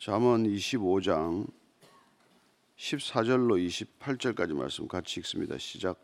잠언 0.00 0.44
25장 0.44 1.44
14절로 2.78 3.58
28절까지 4.00 4.54
말씀 4.54 4.86
같이 4.86 5.18
읽습니다. 5.18 5.58
시작. 5.58 5.98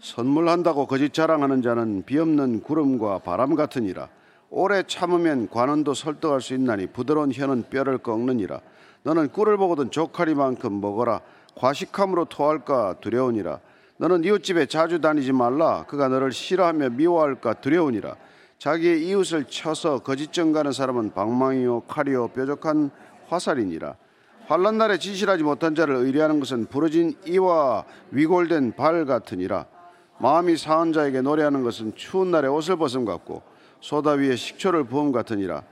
선물한다고 0.00 0.86
거짓 0.86 1.12
자랑하는 1.12 1.60
자는 1.60 2.02
비없는 2.06 2.62
구름과 2.62 3.18
바람 3.18 3.56
같으니라. 3.56 4.08
오래 4.48 4.82
참으면 4.86 5.50
관원도 5.50 5.92
설득할 5.92 6.40
수 6.40 6.54
있나니 6.54 6.86
부드러운 6.86 7.30
혀는 7.30 7.64
뼈를 7.68 7.98
꺾느니라. 7.98 8.62
너는 9.02 9.28
꿀을 9.28 9.58
보거든 9.58 9.90
조카리만큼 9.90 10.80
먹어라. 10.80 11.20
과식함으로 11.56 12.24
토할까 12.24 13.00
두려우니라. 13.02 13.60
너는 13.98 14.24
이웃집에 14.24 14.64
자주 14.64 14.98
다니지 14.98 15.32
말라. 15.32 15.84
그가 15.84 16.08
너를 16.08 16.32
싫어하며 16.32 16.88
미워할까 16.88 17.60
두려우니라. 17.60 18.16
자기의 18.60 19.06
이웃을 19.08 19.44
쳐서 19.44 20.00
거짓 20.00 20.32
정가는 20.34 20.72
사람은 20.72 21.12
방망이요 21.12 21.80
칼이요 21.88 22.28
뾰족한 22.28 22.90
화살이니라. 23.30 23.96
환란 24.46 24.78
날에 24.78 24.98
진실하지 24.98 25.44
못한 25.44 25.74
자를 25.74 25.94
의뢰하는 25.94 26.40
것은 26.40 26.66
부러진 26.66 27.14
이와 27.26 27.84
위골된 28.10 28.74
발 28.74 29.04
같으니라. 29.04 29.66
마음이 30.18 30.56
사한 30.56 30.92
자에게 30.92 31.22
노래하는 31.22 31.62
것은 31.62 31.94
추운 31.94 32.30
날에 32.30 32.48
옷을 32.48 32.76
벗음 32.76 33.04
같고 33.04 33.42
소다 33.80 34.12
위에 34.12 34.36
식초를 34.36 34.84
부음 34.84 35.12
같으니라. 35.12 35.62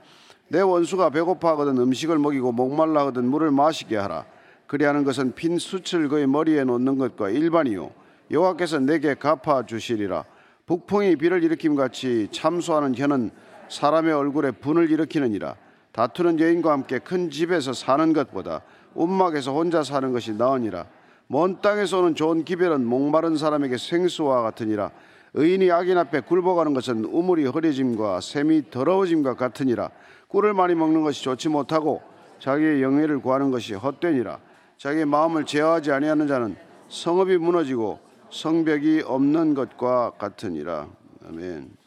내 0.47 0.61
원수가 0.61 1.11
배고파하거든 1.11 1.77
음식을 1.77 2.17
먹이고 2.17 2.51
목말라 2.51 3.01
하거든 3.01 3.25
물을 3.25 3.51
마시게 3.51 3.97
하라. 3.97 4.25
그리하는 4.65 5.03
것은 5.03 5.33
빈 5.35 5.59
숯을 5.59 6.09
그의 6.09 6.27
머리에 6.27 6.63
놓는 6.63 6.97
것과 6.97 7.29
일반이요 7.29 7.91
여호와께서 8.31 8.79
내게 8.79 9.13
갚아 9.13 9.65
주시리라. 9.65 10.25
북풍이 10.65 11.15
비를 11.17 11.43
일으킴 11.43 11.75
같이 11.75 12.27
참소하는 12.31 12.95
혀는 12.95 13.31
사람의 13.69 14.13
얼굴에 14.13 14.51
분을 14.51 14.89
일으키느니라. 14.89 15.55
다투는 15.91 16.39
여인과 16.39 16.71
함께 16.71 16.99
큰 16.99 17.29
집에서 17.29 17.73
사는 17.73 18.13
것보다 18.13 18.61
움막에서 18.93 19.53
혼자 19.53 19.83
사는 19.83 20.11
것이 20.11 20.33
나으니라. 20.33 20.85
먼 21.27 21.61
땅에서 21.61 21.99
오는 21.99 22.15
좋은 22.15 22.43
기별은 22.43 22.85
목마른 22.85 23.37
사람에게 23.37 23.77
생수와 23.77 24.41
같으니라. 24.41 24.91
의인이 25.35 25.71
악인 25.71 25.97
앞에 25.97 26.21
굴복하는 26.21 26.73
것은 26.73 27.05
우물이 27.05 27.45
흐려짐과 27.45 28.21
샘이 28.21 28.71
더러워짐과 28.71 29.35
같으니라. 29.35 29.91
꿀을 30.27 30.53
많이 30.53 30.73
먹는 30.75 31.03
것이 31.03 31.23
좋지 31.23 31.49
못하고 31.49 32.01
자기의 32.39 32.81
영예를 32.81 33.19
구하는 33.19 33.51
것이 33.51 33.73
헛되니라. 33.73 34.39
자기의 34.77 35.05
마음을 35.05 35.45
제어하지 35.45 35.91
아니하는 35.91 36.27
자는 36.27 36.55
성읍이 36.87 37.37
무너지고 37.37 37.99
성벽이 38.31 39.03
없는 39.05 39.53
것과 39.53 40.11
같으니라. 40.17 40.87
아멘. 41.27 41.78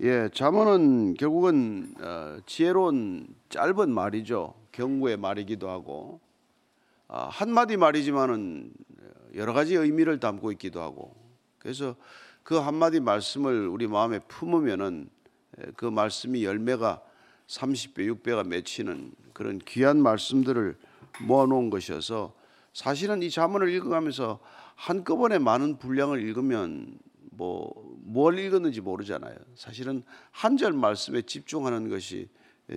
예, 0.00 0.28
잠언은 0.32 1.14
결국은 1.14 1.92
어, 2.00 2.38
지혜로운 2.46 3.26
짧은 3.48 3.90
말이죠. 3.90 4.54
경고의 4.70 5.16
말이기도 5.16 5.68
하고 5.68 6.20
아, 7.08 7.24
한 7.24 7.50
마디 7.50 7.76
말이지만은 7.76 8.72
여러 9.34 9.52
가지 9.52 9.74
의미를 9.74 10.20
담고 10.20 10.52
있기도 10.52 10.80
하고 10.80 11.16
그래서 11.58 11.96
그 12.44 12.60
한 12.60 12.76
마디 12.76 13.00
말씀을 13.00 13.66
우리 13.66 13.88
마음에 13.88 14.20
품으면은 14.20 15.10
그 15.74 15.84
말씀이 15.84 16.44
열매가 16.44 17.02
30배, 17.48 18.22
6배가 18.22 18.46
맺히는 18.46 19.12
그런 19.32 19.58
귀한 19.66 20.00
말씀들을 20.00 20.76
모아놓은 21.26 21.70
것이어서 21.70 22.32
사실은 22.72 23.22
이 23.22 23.30
자문을 23.30 23.68
읽어가면서 23.70 24.38
한꺼번에 24.76 25.38
많은 25.38 25.78
분량을 25.78 26.22
읽으면 26.22 27.00
뭐 27.38 27.88
뭘 28.08 28.38
읽었는지 28.38 28.80
모르잖아요. 28.80 29.36
사실은 29.54 30.02
한 30.30 30.56
절 30.56 30.72
말씀에 30.72 31.22
집중하는 31.22 31.88
것이 31.88 32.28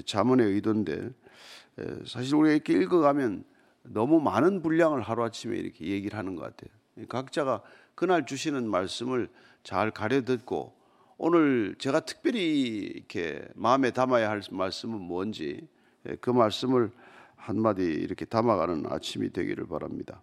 자문의 0.06 0.48
의도인데 0.48 1.09
사실 2.06 2.36
우리가 2.36 2.54
이렇게 2.54 2.73
읽어가면 2.73 3.45
너무 3.84 4.20
많은 4.20 4.62
분량을 4.62 5.02
하루아침에 5.02 5.58
이렇게 5.58 5.86
얘기를 5.88 6.17
하는 6.17 6.36
것 6.36 6.44
같아요. 6.44 7.08
각자가 7.08 7.62
그날 7.95 8.26
주시는 8.26 8.70
말씀을 8.70 9.30
잘 9.64 9.89
가려 9.92 10.22
듣고 10.22 10.76
오늘 11.17 11.76
제가 11.80 12.02
특별히 12.02 12.78
이렇게 12.80 13.48
마음에 13.55 13.92
담아야 13.92 14.30
할 14.30 14.42
말씀은 14.52 14.99
뭔지 14.99 15.67
그 16.20 16.30
말씀을 16.30 16.92
한마디 17.36 17.83
이렇게 17.83 18.26
담아가는 18.26 18.86
아침이 18.89 19.32
되기를 19.32 19.66
바랍니다. 19.67 20.22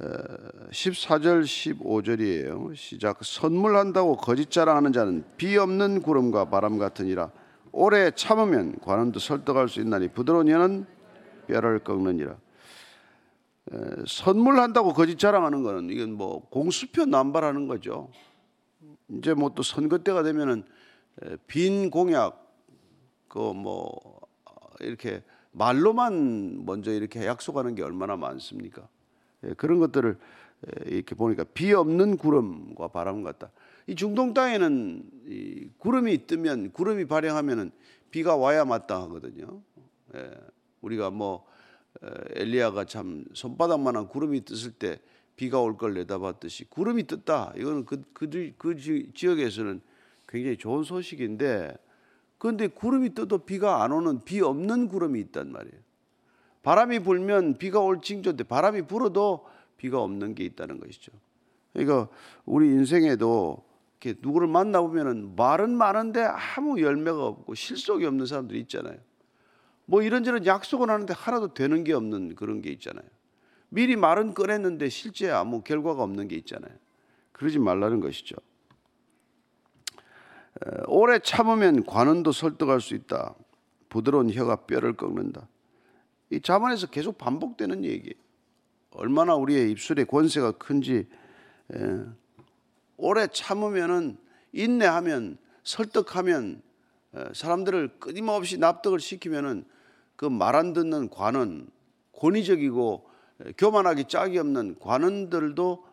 14절 0.00 1.44
15절이에요. 1.44 2.74
시작 2.74 3.18
선물한다고 3.22 4.16
거짓 4.16 4.50
자랑하는 4.50 4.92
자는 4.92 5.24
비 5.36 5.56
없는 5.56 6.02
구름과 6.02 6.50
바람 6.50 6.78
같으니라 6.78 7.30
오래 7.70 8.10
참으면 8.10 8.78
관원도 8.80 9.20
설득할 9.20 9.68
수 9.68 9.80
있나니 9.80 10.08
부드러운 10.08 10.48
혀는 10.48 10.86
뼈를 11.46 11.78
꺾느니라. 11.80 12.36
선물한다고 14.06 14.92
거짓 14.92 15.18
자랑하는 15.18 15.62
거는 15.62 15.90
이건 15.90 16.12
뭐 16.12 16.40
공수표 16.48 17.06
남발하는 17.06 17.68
거죠. 17.68 18.10
이제 19.08 19.32
뭐 19.34 19.50
또 19.54 19.62
선거 19.62 19.98
때가 19.98 20.22
되면은 20.22 20.64
빈 21.46 21.90
공약 21.90 22.42
그 23.28 23.52
뭐 23.52 24.20
이렇게 24.80 25.22
말로만 25.52 26.64
먼저 26.66 26.90
이렇게 26.92 27.26
약속하는 27.26 27.74
게 27.74 27.82
얼마나 27.82 28.16
많습니까? 28.16 28.88
그런 29.56 29.78
것들을 29.78 30.16
이렇게 30.86 31.14
보니까 31.14 31.44
비 31.44 31.72
없는 31.72 32.16
구름과 32.16 32.88
바람 32.88 33.22
같다. 33.22 33.50
이 33.86 33.94
중동 33.94 34.32
땅에는 34.32 35.02
이 35.26 35.68
구름이 35.78 36.26
뜨면 36.26 36.72
구름이 36.72 37.06
발행하면은 37.06 37.70
비가 38.10 38.36
와야 38.36 38.64
마땅 38.64 39.02
하거든요. 39.02 39.60
우리가 40.80 41.10
뭐 41.10 41.46
엘리야가 42.34 42.84
참 42.86 43.24
손바닥만한 43.34 44.08
구름이 44.08 44.44
떴을 44.44 44.72
때 44.72 45.00
비가 45.36 45.60
올 45.60 45.76
걸 45.76 45.94
내다봤듯이 45.94 46.64
구름이 46.70 47.06
떴다. 47.08 47.52
이거는 47.56 47.84
그, 47.84 48.02
그, 48.12 48.52
그 48.56 48.76
지역에서는 49.14 49.80
굉장히 50.28 50.56
좋은 50.56 50.84
소식인데 50.84 51.76
그런데 52.38 52.68
구름이 52.68 53.14
떠도 53.14 53.38
비가 53.38 53.82
안 53.82 53.92
오는 53.92 54.24
비 54.24 54.40
없는 54.40 54.88
구름이 54.88 55.20
있단 55.20 55.50
말이에요. 55.50 55.83
바람이 56.64 57.00
불면 57.00 57.58
비가 57.58 57.78
올 57.78 58.00
징조인데 58.00 58.44
바람이 58.44 58.82
불어도 58.82 59.46
비가 59.76 60.00
없는 60.00 60.34
게 60.34 60.44
있다는 60.44 60.80
것이죠. 60.80 61.12
그러니까 61.74 62.08
우리 62.46 62.68
인생에도 62.68 63.62
이렇게 64.00 64.18
누구를 64.22 64.48
만나보면은 64.48 65.36
말은 65.36 65.76
많은데 65.76 66.22
아무 66.22 66.80
열매가 66.80 67.24
없고 67.26 67.54
실속이 67.54 68.06
없는 68.06 68.26
사람들이 68.26 68.60
있잖아요. 68.60 68.96
뭐 69.84 70.02
이런저런 70.02 70.46
약속을 70.46 70.88
하는데 70.88 71.12
하나도 71.14 71.52
되는 71.52 71.84
게 71.84 71.92
없는 71.92 72.34
그런 72.34 72.62
게 72.62 72.70
있잖아요. 72.70 73.04
미리 73.68 73.96
말은 73.96 74.32
꺼냈는데 74.32 74.88
실제 74.88 75.30
아무 75.30 75.62
결과가 75.62 76.02
없는 76.02 76.28
게 76.28 76.36
있잖아요. 76.36 76.72
그러지 77.32 77.58
말라는 77.58 78.00
것이죠. 78.00 78.36
오래 80.86 81.18
참으면 81.18 81.84
관원도 81.84 82.32
설득할 82.32 82.80
수 82.80 82.94
있다. 82.94 83.34
부드러운 83.90 84.32
혀가 84.32 84.64
뼈를 84.64 84.96
꺾는다. 84.96 85.46
이 86.30 86.40
자문에서 86.40 86.86
계속 86.88 87.18
반복되는 87.18 87.84
얘기. 87.84 88.14
얼마나 88.90 89.34
우리의 89.34 89.70
입술의 89.72 90.06
권세가 90.06 90.52
큰지 90.52 91.06
에, 91.74 92.04
오래 92.96 93.26
참으면은 93.26 94.16
인내하면 94.52 95.38
설득하면 95.64 96.62
에, 97.14 97.24
사람들을 97.32 97.98
끊임없이 97.98 98.58
납득을 98.58 99.00
시키면은 99.00 99.64
그 100.16 100.26
말 100.26 100.54
안 100.54 100.72
듣는 100.72 101.10
관원 101.10 101.68
권위적이고 102.12 103.10
교만하기 103.58 104.04
짝이 104.04 104.38
없는 104.38 104.76
관원들도 104.78 105.84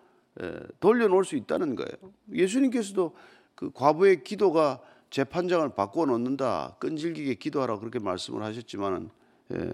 돌려놓을 0.79 1.25
수 1.25 1.35
있다는 1.35 1.75
거예요. 1.75 2.13
예수님께서도 2.31 3.15
그 3.55 3.71
과부의 3.73 4.23
기도가 4.23 4.79
재판장을 5.09 5.67
바꿔 5.69 6.05
놓는다. 6.05 6.77
끈질기게 6.79 7.35
기도하라 7.35 7.79
그렇게 7.79 7.99
말씀을 7.99 8.43
하셨지만은 8.43 9.09
예. 9.53 9.73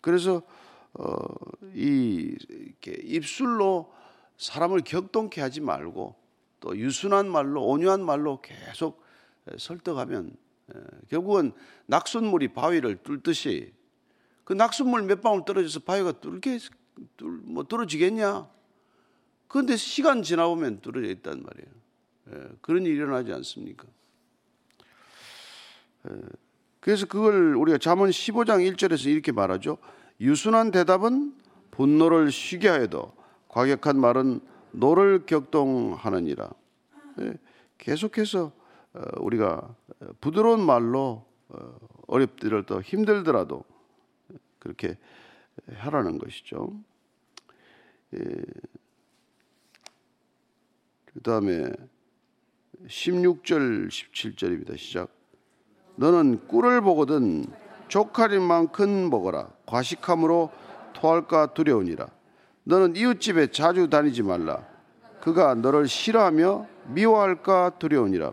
그래서 0.00 0.42
어, 0.94 1.16
이 1.74 2.36
이렇게 2.48 2.92
입술로 3.02 3.92
사람을 4.38 4.80
격동케 4.80 5.40
하지 5.40 5.60
말고 5.60 6.16
또 6.60 6.76
유순한 6.76 7.30
말로 7.30 7.64
온유한 7.66 8.04
말로 8.04 8.40
계속 8.40 9.02
설득하면 9.56 10.36
예. 10.74 10.80
결국은 11.08 11.52
낙순물이 11.86 12.48
바위를 12.48 13.02
뚫듯이 13.02 13.72
그 14.44 14.52
낙순물 14.52 15.02
몇 15.02 15.20
방울 15.20 15.44
떨어져서 15.44 15.80
바위가 15.80 16.12
뚫게 16.20 16.58
뚫, 17.16 17.40
뭐 17.44 17.64
뚫어지겠냐? 17.64 18.48
그런데 19.48 19.76
시간 19.76 20.22
지나보면 20.22 20.80
뚫어져 20.80 21.08
있단 21.08 21.42
말이에요. 21.42 21.68
예, 22.32 22.56
그런 22.60 22.84
일이 22.84 22.96
일어나지 22.96 23.32
않습니까? 23.32 23.86
예, 26.80 26.90
그래서 26.90 27.06
그걸 27.06 27.54
우리가 27.56 27.78
잠언 27.78 28.10
15장 28.10 28.66
1절에서 28.74 29.06
이렇게 29.06 29.32
말하죠. 29.32 29.78
유순한 30.20 30.70
대답은 30.70 31.34
분노를 31.70 32.30
쉬게 32.30 32.68
하여도 32.68 33.12
과격한 33.48 33.98
말은 33.98 34.40
노를 34.72 35.26
격동하느니라. 35.26 36.50
예, 37.20 37.34
계속해서 37.78 38.52
어, 38.92 39.02
우리가 39.18 39.74
부드러운 40.20 40.60
말로 40.64 41.24
어, 41.48 41.78
어렵더라도 42.06 42.82
힘들더라도 42.82 43.64
그렇게 44.58 44.96
하라는 45.74 46.18
것이죠. 46.18 46.72
예. 48.14 48.20
그 51.04 51.20
다음에 51.22 51.70
16절 52.86 53.88
17절입니다. 53.88 54.76
시작. 54.78 55.19
너는 56.00 56.48
꿀을 56.48 56.80
보거든 56.80 57.44
족하리만큼 57.88 59.10
먹어라. 59.10 59.50
과식함으로 59.66 60.50
토할까 60.94 61.52
두려우니라. 61.52 62.08
너는 62.64 62.96
이웃집에 62.96 63.48
자주 63.48 63.90
다니지 63.90 64.22
말라. 64.22 64.66
그가 65.20 65.54
너를 65.54 65.88
싫어하며 65.88 66.66
미워할까 66.86 67.78
두려우니라. 67.78 68.32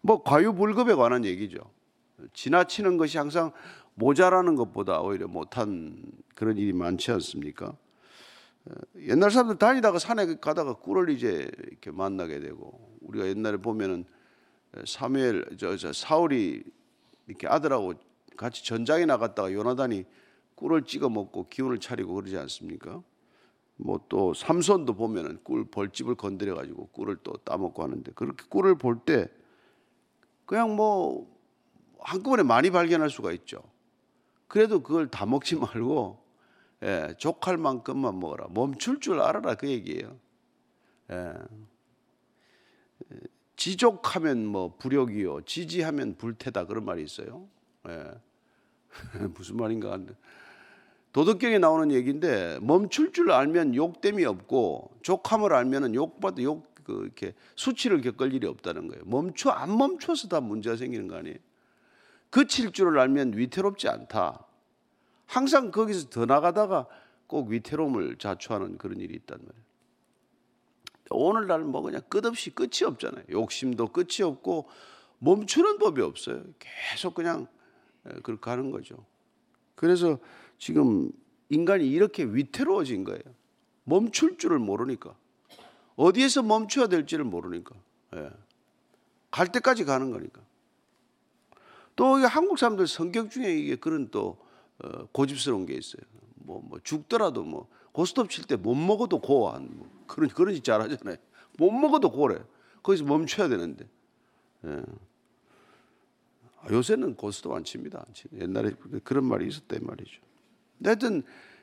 뭐 0.00 0.22
과유불급에 0.22 0.94
관한 0.94 1.26
얘기죠. 1.26 1.58
지나치는 2.32 2.96
것이 2.96 3.18
항상 3.18 3.52
모자라는 3.92 4.56
것보다 4.56 5.02
오히려 5.02 5.28
못한 5.28 6.02
그런 6.34 6.56
일이 6.56 6.72
많지 6.72 7.10
않습니까? 7.10 7.76
옛날 9.00 9.30
사람들 9.30 9.58
다니다가 9.58 9.98
산에 9.98 10.36
가다가 10.36 10.72
꿀을 10.72 11.10
이제 11.10 11.50
이렇게 11.68 11.90
만나게 11.90 12.40
되고 12.40 12.96
우리가 13.02 13.26
옛날에 13.26 13.58
보면은 13.58 14.06
사무엘 14.86 15.56
저, 15.58 15.76
저 15.76 15.92
사울이 15.92 16.62
이렇게 17.26 17.46
아들하고 17.46 17.94
같이 18.36 18.64
전장에 18.64 19.06
나갔다가 19.06 19.52
요나단이 19.52 20.04
꿀을 20.54 20.82
찍어 20.82 21.08
먹고 21.08 21.48
기운을 21.48 21.78
차리고 21.80 22.14
그러지 22.14 22.36
않습니까? 22.36 23.02
뭐 23.76 24.00
또 24.08 24.32
삼손도 24.34 24.94
보면은 24.94 25.38
꿀 25.44 25.68
벌집을 25.70 26.14
건드려 26.14 26.54
가지고 26.54 26.88
꿀을 26.88 27.18
또 27.22 27.34
따먹고 27.44 27.82
하는데 27.82 28.10
그렇게 28.12 28.44
꿀을 28.48 28.76
볼 28.78 29.00
때 29.04 29.28
그냥 30.46 30.76
뭐 30.76 31.26
한꺼번에 32.00 32.42
많이 32.42 32.70
발견할 32.70 33.10
수가 33.10 33.32
있죠. 33.32 33.62
그래도 34.48 34.82
그걸 34.82 35.10
다 35.10 35.26
먹지 35.26 35.56
말고 35.58 36.24
예, 36.82 37.14
족할 37.18 37.56
만큼만 37.56 38.18
먹어라. 38.18 38.46
멈출 38.50 39.00
줄 39.00 39.20
알아라 39.20 39.54
그 39.56 39.68
얘기예요. 39.68 40.18
예. 41.10 41.32
지족하면 43.56 44.46
뭐 44.46 44.74
불욕이요, 44.78 45.42
지지하면 45.42 46.16
불태다 46.16 46.66
그런 46.66 46.84
말이 46.84 47.02
있어요. 47.02 47.48
예. 47.88 48.10
무슨 49.34 49.56
말인가 49.56 49.92
한데 49.92 50.14
도덕경에 51.12 51.58
나오는 51.58 51.90
얘기인데 51.92 52.58
멈출 52.60 53.12
줄 53.12 53.30
알면 53.30 53.74
욕됨이 53.74 54.24
없고 54.24 54.98
족함을 55.02 55.54
알면은 55.54 55.94
욕받아 55.94 56.42
욕그 56.42 57.02
이렇게 57.04 57.34
수치를 57.56 58.02
겪을 58.02 58.34
일이 58.34 58.46
없다는 58.46 58.88
거예요. 58.88 59.02
멈춰 59.06 59.50
안 59.50 59.76
멈춰서 59.76 60.28
다 60.28 60.40
문제가 60.40 60.76
생기는 60.76 61.08
거 61.08 61.16
아니에요. 61.16 61.36
그칠 62.28 62.72
줄을 62.72 62.98
알면 62.98 63.36
위태롭지 63.36 63.88
않다. 63.88 64.44
항상 65.24 65.70
거기서 65.70 66.10
더 66.10 66.26
나가다가 66.26 66.86
꼭 67.26 67.48
위태로움을 67.48 68.16
자초하는 68.18 68.78
그런 68.78 69.00
일이 69.00 69.14
있단 69.14 69.38
말이에요. 69.38 69.65
오늘날 71.10 71.60
뭐 71.60 71.82
그냥 71.82 72.02
끝없이 72.08 72.50
끝이 72.50 72.84
없잖아요. 72.84 73.24
욕심도 73.30 73.88
끝이 73.88 74.22
없고 74.22 74.68
멈추는 75.18 75.78
법이 75.78 76.02
없어요. 76.02 76.42
계속 76.58 77.14
그냥 77.14 77.46
그렇게 78.22 78.50
하는 78.50 78.70
거죠. 78.70 79.04
그래서 79.74 80.18
지금 80.58 81.10
인간이 81.48 81.86
이렇게 81.86 82.24
위태로워진 82.24 83.04
거예요. 83.04 83.22
멈출 83.84 84.36
줄을 84.36 84.58
모르니까. 84.58 85.14
어디에서 85.96 86.42
멈춰야 86.42 86.88
될지를 86.88 87.24
모르니까. 87.24 87.74
예. 88.16 88.30
갈 89.30 89.50
때까지 89.52 89.84
가는 89.84 90.10
거니까. 90.10 90.42
또 91.94 92.16
한국 92.16 92.58
사람들 92.58 92.86
성격 92.86 93.30
중에 93.30 93.54
이게 93.54 93.76
그런 93.76 94.10
또 94.10 94.38
어, 94.82 95.06
고집스러운 95.12 95.66
게 95.66 95.74
있어요. 95.74 96.02
뭐, 96.34 96.60
뭐 96.62 96.78
죽더라도 96.82 97.42
뭐 97.42 97.68
고스톱 97.96 98.28
칠 98.28 98.44
때 98.46 98.56
못 98.56 98.74
먹어도 98.74 99.20
고한 99.20 99.70
뭐 99.72 99.88
그런 100.06 100.28
그런 100.28 100.54
짓 100.54 100.62
잘하잖아요. 100.62 101.16
못 101.58 101.70
먹어도 101.70 102.10
고래. 102.10 102.38
거기서 102.82 103.04
멈춰야 103.04 103.48
되는데. 103.48 103.88
예. 104.66 104.82
아, 106.60 106.68
요새는 106.70 107.14
고스톱 107.16 107.52
안 107.52 107.64
칩니다. 107.64 108.04
옛날에 108.38 108.72
그런 109.02 109.24
말이 109.24 109.48
있었단 109.48 109.80
말이죠. 109.82 110.20
하여튼 110.84 111.22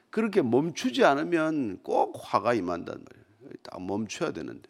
그렇게 0.10 0.42
멈추지 0.42 1.04
않으면 1.06 1.80
꼭 1.84 2.14
화가 2.20 2.56
임한단 2.56 2.96
말이에요. 3.06 3.54
딱 3.62 3.80
멈춰야 3.86 4.32
되는데. 4.32 4.68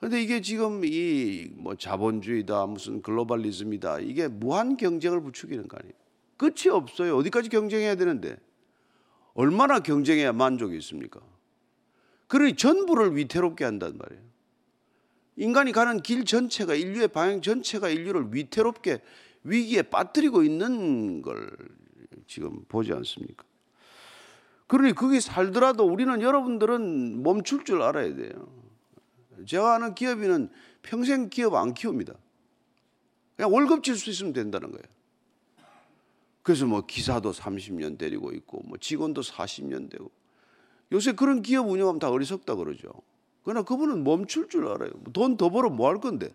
근데 0.00 0.22
이게 0.22 0.42
지금 0.42 0.82
이 0.84 1.48
뭐 1.56 1.74
자본주의다 1.76 2.66
무슨 2.66 3.00
글로벌리즘이다 3.02 4.00
이게 4.00 4.28
무한 4.28 4.76
경쟁을 4.76 5.22
부추기는 5.22 5.66
거 5.66 5.78
아니에요. 5.78 5.94
끝이 6.36 6.68
없어요. 6.70 7.16
어디까지 7.16 7.48
경쟁해야 7.48 7.94
되는데 7.94 8.36
얼마나 9.38 9.78
경쟁해야 9.78 10.32
만족이 10.32 10.76
있습니까? 10.78 11.20
그러니 12.26 12.56
전부를 12.56 13.16
위태롭게 13.16 13.64
한단 13.64 13.96
말이에요. 13.96 14.20
인간이 15.36 15.70
가는 15.70 16.02
길 16.02 16.24
전체가 16.24 16.74
인류의 16.74 17.06
방향 17.06 17.40
전체가 17.40 17.88
인류를 17.88 18.34
위태롭게 18.34 19.00
위기에 19.44 19.82
빠뜨리고 19.82 20.42
있는 20.42 21.22
걸 21.22 21.56
지금 22.26 22.64
보지 22.64 22.92
않습니까? 22.92 23.44
그러니 24.66 24.92
거기 24.92 25.20
살더라도 25.20 25.84
우리는 25.84 26.20
여러분들은 26.20 27.22
멈출 27.22 27.64
줄 27.64 27.80
알아야 27.82 28.16
돼요. 28.16 28.52
제가 29.46 29.76
아는 29.76 29.94
기업인은 29.94 30.50
평생 30.82 31.30
기업 31.30 31.54
안 31.54 31.74
키웁니다. 31.74 32.12
그냥 33.36 33.54
월급 33.54 33.84
질 33.84 33.94
수 33.94 34.10
있으면 34.10 34.32
된다는 34.32 34.72
거예요. 34.72 34.97
그래서 36.48 36.64
뭐 36.64 36.80
기사도 36.86 37.30
30년 37.32 37.98
데리고 37.98 38.32
있고 38.32 38.62
뭐 38.64 38.78
직원도 38.78 39.20
40년 39.20 39.90
되고 39.90 40.10
요새 40.92 41.12
그런 41.12 41.42
기업 41.42 41.68
운영하면 41.68 41.98
다 41.98 42.08
어리석다 42.10 42.54
그러죠. 42.54 42.90
그러나 43.44 43.62
그분은 43.62 44.02
멈출 44.02 44.48
줄 44.48 44.66
알아요. 44.66 44.90
돈 45.12 45.36
더 45.36 45.50
벌어 45.50 45.68
뭐 45.68 45.90
할 45.90 46.00
건데? 46.00 46.34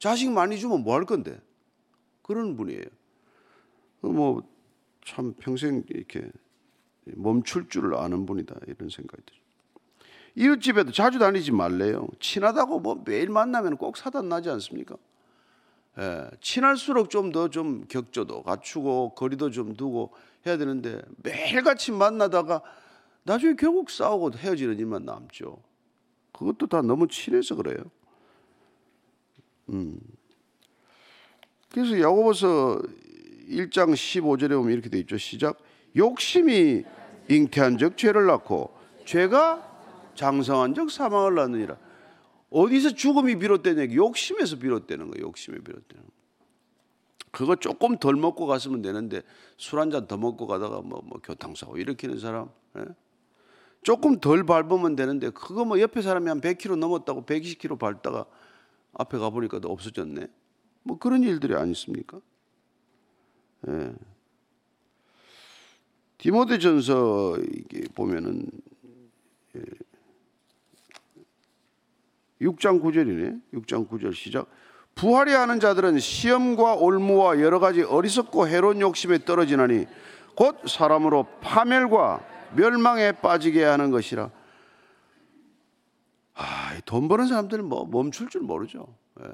자식 0.00 0.32
많이 0.32 0.58
주면 0.58 0.82
뭐 0.82 0.96
할 0.96 1.04
건데? 1.04 1.40
그런 2.22 2.56
분이에요. 2.56 2.82
뭐 4.00 4.42
참 5.06 5.32
평생 5.38 5.84
이렇게 5.88 6.28
멈출 7.04 7.68
줄 7.68 7.94
아는 7.94 8.26
분이다 8.26 8.56
이런 8.66 8.88
생각이 8.88 9.22
들죠. 9.24 9.40
이웃집에도 10.34 10.90
자주 10.90 11.20
다니지 11.20 11.52
말래요. 11.52 12.08
친하다고 12.18 12.80
뭐 12.80 13.00
매일 13.06 13.28
만나면 13.30 13.76
꼭 13.76 13.96
사단 13.96 14.28
나지 14.28 14.50
않습니까? 14.50 14.96
예, 15.98 16.30
친할수록 16.40 17.10
좀더좀 17.10 17.86
격조도 17.88 18.42
갖추고 18.42 19.14
거리도 19.14 19.50
좀 19.50 19.74
두고 19.74 20.12
해야 20.46 20.56
되는데 20.56 21.02
매일같이 21.22 21.92
만나다가 21.92 22.62
나중에 23.24 23.54
결국 23.54 23.90
싸우고 23.90 24.32
헤어지는 24.36 24.78
일만 24.78 25.04
남죠. 25.04 25.58
그것도 26.32 26.68
다 26.68 26.80
너무 26.80 27.08
친해서 27.08 27.54
그래요. 27.54 27.76
음. 29.68 30.00
그래서 31.70 32.00
야고보서 32.00 32.80
1장 33.48 33.92
15절에 33.92 34.50
보면 34.50 34.72
이렇게 34.72 34.88
돼 34.88 34.98
있죠. 35.00 35.18
시작. 35.18 35.58
욕심이 35.96 36.84
잉태한 37.28 37.78
적 37.78 37.96
죄를 37.96 38.26
낳고 38.26 38.74
죄가 39.04 39.68
장성한 40.14 40.74
적 40.74 40.90
사망을 40.90 41.34
낳느니라. 41.34 41.76
어디서 42.50 42.94
죽음이 42.94 43.36
비롯되냐? 43.38 43.94
욕심에서 43.94 44.58
비롯되는 44.58 45.10
거예요. 45.10 45.26
욕심에 45.28 45.58
비롯되는 45.58 46.04
거. 46.04 46.12
그거 47.32 47.54
조금 47.56 47.96
덜 47.98 48.16
먹고 48.16 48.46
갔으면 48.46 48.82
되는데 48.82 49.22
술 49.56 49.78
한 49.78 49.90
잔 49.90 50.06
더 50.08 50.16
먹고 50.16 50.46
가다가 50.48 50.80
뭐, 50.80 51.00
뭐 51.04 51.20
교통사고 51.22 51.78
일으키는 51.78 52.18
사람. 52.18 52.50
예? 52.78 52.84
조금 53.82 54.18
덜 54.20 54.44
밟으면 54.44 54.96
되는데 54.96 55.30
그거 55.30 55.64
뭐 55.64 55.80
옆에 55.80 56.02
사람이 56.02 56.28
한 56.28 56.40
100km 56.40 56.76
넘었다고 56.76 57.24
120km 57.24 57.78
밟다가 57.78 58.26
앞에 58.94 59.16
가보니까 59.18 59.60
없어졌네. 59.62 60.26
뭐 60.82 60.98
그런 60.98 61.22
일들이 61.22 61.54
아니습니까? 61.54 62.20
예. 63.68 63.92
디모데전서 66.18 67.38
이게 67.54 67.84
보면은 67.94 68.50
예. 69.56 69.62
6장 72.40 72.82
9절이네. 72.82 73.42
6장 73.54 73.88
9절 73.88 74.14
시작. 74.14 74.46
부활이 74.94 75.32
하는 75.32 75.60
자들은 75.60 75.98
시험과 75.98 76.74
올무와 76.74 77.40
여러 77.40 77.58
가지 77.58 77.82
어리석고 77.82 78.48
해로운 78.48 78.80
욕심에 78.80 79.18
떨어지나니 79.24 79.86
곧 80.34 80.56
사람으로 80.68 81.26
파멸과 81.40 82.24
멸망에 82.56 83.12
빠지게 83.12 83.64
하는 83.64 83.90
것이라. 83.90 84.30
아, 86.34 86.80
돈 86.86 87.08
버는 87.08 87.26
사람들은 87.26 87.66
뭐 87.66 87.86
멈출 87.86 88.28
줄 88.28 88.42
모르죠. 88.42 88.86
예. 89.22 89.26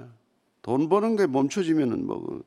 돈 0.62 0.88
버는 0.88 1.16
게 1.16 1.26
멈춰지면은 1.26 2.06
뭐 2.06 2.20
그, 2.24 2.42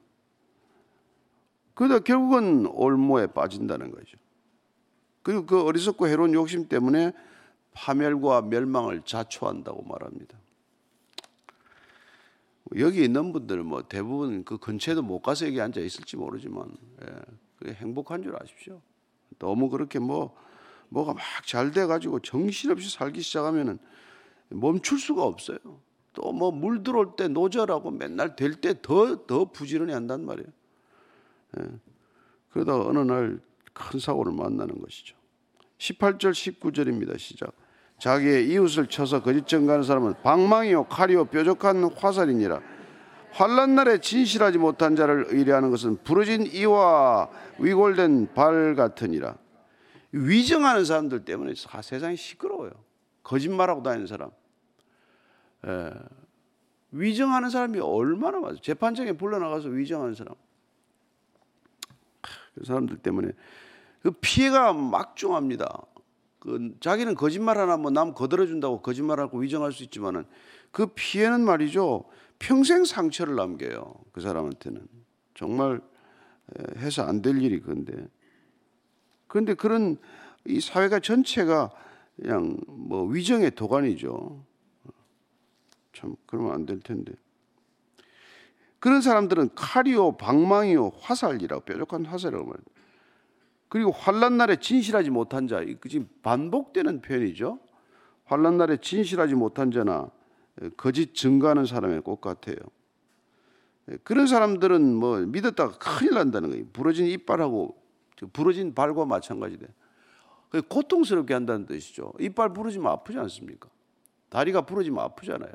그러다 1.74 2.00
결국은 2.00 2.68
올무에 2.68 3.28
빠진다는 3.28 3.92
거죠. 3.92 4.18
그리고 5.24 5.46
그 5.46 5.62
어리석고 5.63 6.08
해로운 6.08 6.34
욕심 6.34 6.68
때문에 6.68 7.13
파멸과 7.74 8.42
멸망을 8.42 9.01
자초한다고 9.04 9.84
말합니다. 9.84 10.38
여기 12.78 13.04
있는 13.04 13.32
분들 13.34 13.64
뭐 13.64 13.82
대부분 13.88 14.44
그 14.44 14.58
근처에도 14.58 15.02
못 15.02 15.22
가서 15.22 15.48
여기 15.48 15.60
앉아 15.60 15.82
있을지 15.82 16.18
모르지만 16.18 16.72
예, 17.04 17.08
그게 17.58 17.74
행복한 17.74 18.22
줄 18.22 18.36
아십시오. 18.40 18.82
너무 19.40 19.70
그렇게 19.70 20.00
뭐 20.00 20.36
뭐가 20.90 21.14
막 21.14 21.22
잘 21.46 21.72
돼 21.72 21.86
가지고 21.86 22.20
정신없이 22.20 22.90
살기 22.90 23.22
시작하면은 23.22 23.80
멈출 24.50 25.00
수가 25.00 25.24
없어요. 25.24 25.58
또 26.14 26.32
뭐 26.32 26.52
물 26.52 26.84
들어올 26.84 27.16
때 27.16 27.28
노절하고 27.28 27.92
맨날 27.92 28.36
될 28.36 28.60
때 28.62 28.74
더 28.82 29.26
더 29.28 29.46
부지런히 29.52 29.94
한단 29.94 30.26
말이에요. 30.26 30.50
예. 31.60 31.64
그러다 32.52 32.76
어느 32.82 33.00
날 33.00 33.40
큰 33.74 34.00
사고를 34.00 34.34
만나는 34.34 34.82
것이죠. 34.82 35.16
18절 35.78 36.32
19절입니다. 36.34 37.18
시작. 37.18 37.54
자기의 38.00 38.50
이웃을 38.50 38.88
쳐서 38.88 39.22
거짓 39.22 39.46
증가하는 39.46 39.84
사람은 39.84 40.15
방망이요 40.24 40.86
칼이요 40.86 41.25
뾰족한 41.25 41.84
화살이니라. 41.96 42.62
환란 43.32 43.75
날에 43.75 44.00
진실하지 44.00 44.58
못한 44.58 44.96
자를 44.96 45.25
의뢰하는 45.29 45.70
것은 45.70 45.98
부러진 46.03 46.48
이와 46.48 47.29
위골된 47.60 48.34
발 48.34 48.75
같으니라. 48.75 49.38
위정하는 50.12 50.86
사람들 50.86 51.25
때문에 51.25 51.53
세상이 51.56 52.15
시끄러워요. 52.15 52.72
거짓말하고 53.22 53.84
다니는 53.84 54.08
사람. 54.08 54.32
예. 55.68 55.94
위정하는 56.91 57.50
사람이 57.50 57.79
얼마나 57.79 58.39
많아요. 58.39 58.60
재판장에 58.60 59.12
불러나가서 59.12 59.70
위정하는 59.70 60.15
사람. 60.15 60.34
그 62.56 62.65
사람들 62.65 62.98
때문에 62.98 63.32
그 64.01 64.12
피해가 64.12 64.74
막중합니다. 64.74 65.84
그 66.39 66.75
자기는 66.79 67.15
거짓말 67.15 67.58
하나 67.58 67.77
뭐 67.77 67.91
남 67.91 68.13
거들어 68.13 68.46
준다고 68.46 68.81
거짓말하고 68.81 69.39
위정할 69.39 69.72
수 69.72 69.84
있지만은 69.84 70.25
그 70.72 70.88
피해는 70.88 71.41
말이죠. 71.41 72.05
평생 72.39 72.86
상처를 72.86 73.36
남겨요 73.36 73.93
그 74.12 74.22
사람한테는. 74.22 74.88
정말 75.36 75.81
해서 76.77 77.03
안 77.03 77.22
될 77.22 77.41
일이 77.41 77.60
그런데. 77.60 78.08
그런데 79.27 79.53
그런 79.53 79.98
이 80.46 80.60
사회가 80.62 81.00
전체가 81.00 81.72
그냥 82.15 82.58
뭐 82.67 83.05
위정의 83.05 83.51
도가니죠. 83.51 84.43
참 85.93 86.15
그러면 86.25 86.53
안 86.53 86.65
될 86.65 86.79
텐데. 86.79 87.13
그런 88.79 89.01
사람들은 89.01 89.50
칼이요 89.55 90.13
방망이요 90.17 90.93
화살이라고 91.01 91.65
뾰족한 91.65 92.05
화살이라고 92.05 92.46
말해요. 92.48 92.65
그리고 93.70 93.92
환란 93.92 94.38
날에 94.38 94.58
진실하지 94.58 95.12
못한 95.12 95.48
자, 95.48 95.64
지금 95.88 96.10
반복되는 96.24 97.02
표현이죠. 97.02 97.60
환란 98.26 98.58
날에 98.58 98.78
진실하지 98.78 99.36
못한 99.36 99.72
자나 99.72 100.10
거짓 100.76 101.14
증거하는 101.14 101.66
사람의 101.66 102.04
것 102.04 102.20
같아요. 102.20 102.58
그런 104.04 104.28
사람들은 104.28 104.96
뭐 104.96 105.20
믿었다가 105.20 105.78
큰일 105.78 106.14
난다는 106.16 106.50
거예요. 106.50 106.66
부러진 106.74 107.06
이빨하고 107.08 107.76
부러진 108.34 108.76
발과 108.76 109.06
마찬가지돼. 109.06 109.68
고통스럽게 110.68 111.34
한다는 111.34 111.66
뜻이죠. 111.66 112.14
이빨 112.20 112.54
부러지면 112.54 112.92
아프지 112.92 113.18
않습니까? 113.20 113.70
다리가 114.30 114.62
부러지면 114.62 115.04
아프잖아요. 115.06 115.52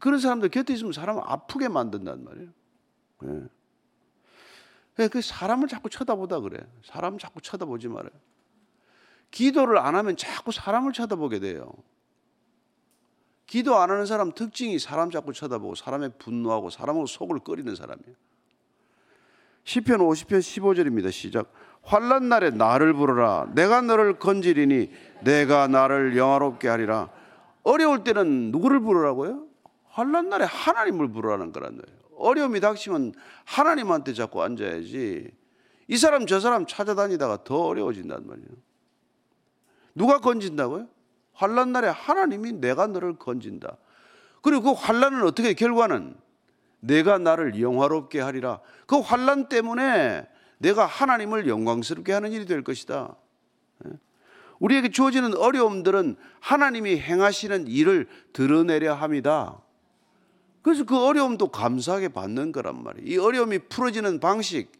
그런 0.00 0.18
사람들 0.20 0.48
곁에 0.48 0.74
있으면 0.74 0.92
사람을 0.92 1.22
아프게 1.24 1.68
만든단 1.68 2.24
말이에요. 2.24 3.48
네. 4.96 5.08
그 5.08 5.20
사람을 5.20 5.68
자꾸 5.68 5.90
쳐다보다 5.90 6.40
그래. 6.40 6.58
사람 6.84 7.18
자꾸 7.18 7.40
쳐다보지 7.40 7.88
말아요. 7.88 8.10
기도를 9.30 9.78
안 9.78 9.94
하면 9.94 10.16
자꾸 10.16 10.52
사람을 10.52 10.92
쳐다보게 10.92 11.40
돼요. 11.40 11.70
기도 13.46 13.76
안 13.76 13.90
하는 13.90 14.06
사람 14.06 14.32
특징이 14.32 14.78
사람 14.78 15.10
자꾸 15.10 15.32
쳐다보고 15.32 15.74
사람의 15.74 16.12
분노하고 16.18 16.70
사람으로 16.70 17.06
속을 17.06 17.40
끓이는 17.40 17.76
사람이에요. 17.76 18.14
시편 19.64 19.98
50편 19.98 20.38
15절입니다. 20.38 21.12
시작. 21.12 21.52
환란 21.82 22.28
날에 22.28 22.50
나를 22.50 22.92
부르라. 22.94 23.50
내가 23.54 23.82
너를 23.82 24.18
건지리니 24.18 24.90
내가 25.22 25.68
나를 25.68 26.16
영화롭게 26.16 26.68
하리라. 26.68 27.10
어려울 27.62 28.02
때는 28.02 28.50
누구를 28.52 28.80
부르라고요? 28.80 29.44
환란 29.90 30.28
날에 30.28 30.44
하나님을 30.44 31.08
부르라는 31.08 31.52
거란 31.52 31.76
거예요. 31.76 32.05
어려움이 32.18 32.60
닥치면 32.60 33.14
하나님한테 33.44 34.12
자꾸 34.14 34.42
앉아야지. 34.42 35.30
이 35.88 35.96
사람 35.96 36.26
저 36.26 36.40
사람 36.40 36.66
찾아다니다가 36.66 37.44
더 37.44 37.66
어려워진단 37.66 38.26
말이에요. 38.26 38.48
누가 39.94 40.20
건진다고요? 40.20 40.88
환란 41.32 41.72
날에 41.72 41.88
하나님이 41.88 42.52
내가 42.54 42.86
너를 42.86 43.18
건진다. 43.18 43.76
그리고 44.42 44.62
그 44.62 44.72
환란은 44.72 45.22
어떻게 45.22 45.54
결과는 45.54 46.16
내가 46.80 47.18
나를 47.18 47.60
영화롭게 47.60 48.20
하리라. 48.20 48.60
그 48.86 48.98
환란 48.98 49.48
때문에 49.48 50.26
내가 50.58 50.86
하나님을 50.86 51.48
영광스럽게 51.48 52.12
하는 52.12 52.32
일이 52.32 52.46
될 52.46 52.62
것이다. 52.62 53.16
예? 53.86 53.90
우리에게 54.58 54.90
주어지는 54.90 55.36
어려움들은 55.36 56.16
하나님이 56.40 56.98
행하시는 56.98 57.66
일을 57.66 58.08
드러내려 58.32 58.94
합니다. 58.94 59.60
그래서 60.66 60.82
그 60.82 60.98
어려움도 60.98 61.52
감사하게 61.52 62.08
받는 62.08 62.50
거란 62.50 62.82
말이에요. 62.82 63.08
이 63.08 63.16
어려움이 63.18 63.68
풀어지는 63.68 64.18
방식, 64.18 64.72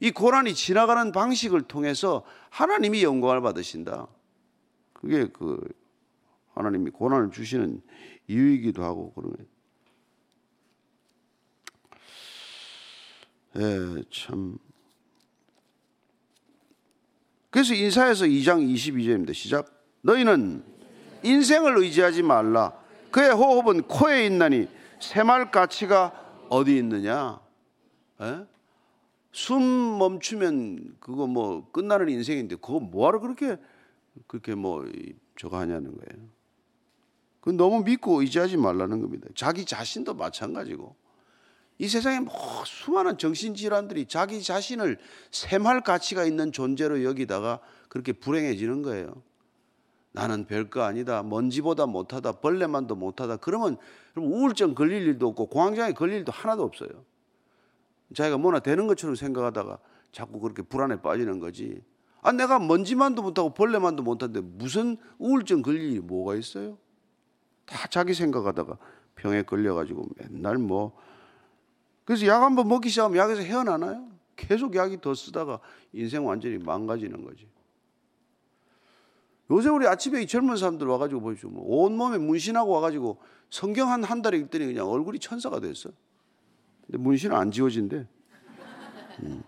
이 0.00 0.10
고난이 0.10 0.54
지나가는 0.54 1.12
방식을 1.12 1.68
통해서 1.68 2.24
하나님이 2.48 3.04
영광을 3.04 3.40
받으신다. 3.40 4.08
그게 4.92 5.28
그 5.28 5.60
하나님이 6.54 6.90
고난을 6.90 7.30
주시는 7.30 7.80
이유이기도 8.26 8.82
하고 8.82 9.12
그런 9.12 9.36
거예요. 13.54 13.98
예, 13.98 14.02
참. 14.10 14.58
그래서 17.50 17.72
인사에서 17.72 18.24
2장 18.24 18.68
22절입니다. 18.68 19.32
시작. 19.32 19.80
너희는 20.00 20.64
인생을 21.22 21.78
의지하지 21.78 22.24
말라. 22.24 22.72
그의 23.12 23.30
호흡은 23.32 23.82
코에 23.82 24.26
있나니 24.26 24.79
새말 25.00 25.50
가치가 25.50 26.12
어디 26.48 26.76
있느냐? 26.78 27.40
에? 28.20 28.26
예? 28.26 28.46
숨 29.32 29.62
멈추면 29.98 30.96
그거 31.00 31.26
뭐 31.26 31.70
끝나는 31.70 32.08
인생인데 32.08 32.56
그거 32.56 32.80
뭐하러 32.80 33.20
그렇게 33.20 33.56
그렇게 34.26 34.54
뭐 34.54 34.84
저거 35.38 35.58
하냐는 35.58 35.96
거예요. 35.96 36.28
그 37.40 37.50
너무 37.50 37.82
믿고 37.84 38.20
의지하지 38.20 38.56
말라는 38.56 39.00
겁니다. 39.00 39.28
자기 39.34 39.64
자신도 39.64 40.14
마찬가지고 40.14 40.94
이 41.78 41.88
세상에 41.88 42.20
뭐 42.20 42.34
수많은 42.66 43.16
정신질환들이 43.16 44.06
자기 44.06 44.42
자신을 44.42 44.98
샘할 45.30 45.80
가치가 45.80 46.24
있는 46.24 46.52
존재로 46.52 47.04
여기다가 47.04 47.60
그렇게 47.88 48.12
불행해지는 48.12 48.82
거예요. 48.82 49.22
나는 50.12 50.44
별거 50.46 50.82
아니다. 50.82 51.22
먼지보다 51.22 51.86
못하다. 51.86 52.32
벌레만도 52.40 52.96
못하다. 52.96 53.36
그러면 53.36 53.76
우울증 54.16 54.74
걸릴 54.74 55.02
일도 55.06 55.28
없고 55.28 55.46
공황장애 55.46 55.92
걸릴 55.92 56.16
일도 56.18 56.32
하나도 56.32 56.62
없어요. 56.64 56.88
자기가 58.14 58.38
뭐나 58.38 58.58
되는 58.58 58.86
것처럼 58.88 59.14
생각하다가 59.14 59.78
자꾸 60.10 60.40
그렇게 60.40 60.62
불안에 60.62 61.00
빠지는 61.00 61.38
거지. 61.38 61.80
아, 62.22 62.32
내가 62.32 62.58
먼지만도 62.58 63.22
못하고 63.22 63.54
벌레만도 63.54 64.02
못하는데 64.02 64.40
무슨 64.40 64.96
우울증 65.18 65.62
걸릴 65.62 65.82
일이 65.92 66.00
뭐가 66.00 66.34
있어요? 66.34 66.76
다 67.64 67.86
자기 67.88 68.12
생각하다가 68.12 68.76
병에 69.14 69.42
걸려가지고 69.42 70.08
맨날 70.16 70.58
뭐. 70.58 70.92
그래서 72.04 72.26
약 72.26 72.42
한 72.42 72.56
번 72.56 72.66
먹기 72.66 72.88
시작하면 72.88 73.16
약에서 73.18 73.42
헤어나나요? 73.42 74.08
계속 74.34 74.74
약이 74.74 75.00
더 75.00 75.14
쓰다가 75.14 75.60
인생 75.92 76.26
완전히 76.26 76.58
망가지는 76.58 77.24
거지. 77.24 77.46
요새 79.50 79.68
우리 79.68 79.86
아침에 79.86 80.22
이 80.22 80.26
젊은 80.26 80.56
사람들 80.56 80.86
와가지고 80.86 81.20
보십시오. 81.20 81.50
뭐 81.50 81.64
온몸에 81.84 82.18
문신하고 82.18 82.70
와가지고 82.70 83.18
성경 83.50 83.90
한 83.90 84.04
한 84.04 84.22
달에 84.22 84.38
읽더니 84.38 84.66
그냥 84.66 84.88
얼굴이 84.88 85.18
천사가 85.18 85.60
됐어. 85.60 85.90
근데 86.86 86.98
문신은 86.98 87.34
안 87.36 87.50
지워진대. 87.50 88.06
음. 89.22 89.42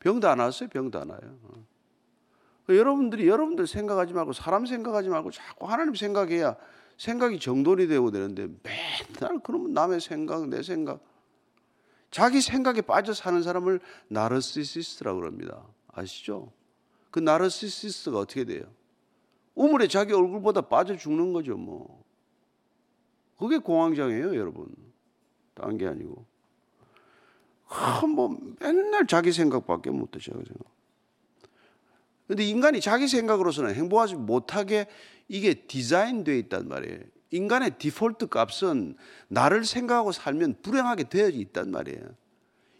병도 0.00 0.28
안 0.28 0.38
왔어요. 0.40 0.68
병도 0.68 1.00
안 1.00 1.10
와요. 1.10 1.20
어. 1.44 1.64
여러분들이 2.68 3.28
여러분들 3.28 3.66
생각하지 3.66 4.12
말고 4.12 4.32
사람 4.32 4.66
생각하지 4.66 5.08
말고 5.08 5.30
자꾸 5.30 5.68
하나님 5.68 5.94
생각해야 5.94 6.56
생각이 6.96 7.38
정돈이 7.38 7.86
되고 7.86 8.10
되는데 8.10 8.48
맨날 8.62 9.38
그러면 9.44 9.72
남의 9.72 10.00
생각, 10.00 10.48
내 10.48 10.62
생각. 10.62 11.00
자기 12.10 12.40
생각에 12.40 12.80
빠져 12.80 13.12
사는 13.12 13.40
사람을 13.42 13.80
나르시시스트라고 14.08 15.20
그럽니다. 15.20 15.62
아시죠? 15.88 16.50
그 17.16 17.20
나르시시스가 17.20 18.18
어떻게 18.18 18.44
돼요? 18.44 18.64
우물에 19.54 19.88
자기 19.88 20.12
얼굴보다 20.12 20.60
빠져 20.60 20.98
죽는 20.98 21.32
거죠, 21.32 21.56
뭐. 21.56 22.04
그게 23.38 23.56
공황장애예요, 23.56 24.36
여러분. 24.36 24.68
딴 25.54 25.78
게 25.78 25.86
아니고. 25.86 26.26
아, 27.68 28.02
뭐 28.06 28.38
맨날 28.60 29.06
자기 29.06 29.32
생각밖에 29.32 29.88
못 29.88 30.14
하죠. 30.14 30.34
근데 32.26 32.44
인간이 32.44 32.82
자기 32.82 33.08
생각으로서는 33.08 33.74
행복하지 33.74 34.16
못하게 34.16 34.86
이게 35.26 35.54
디자인되어 35.54 36.34
있단 36.34 36.68
말이에요. 36.68 37.00
인간의 37.30 37.78
디폴트 37.78 38.26
값은 38.26 38.94
나를 39.28 39.64
생각하고 39.64 40.12
살면 40.12 40.56
불행하게 40.60 41.04
되어 41.04 41.30
있단 41.30 41.70
말이에요. 41.70 42.14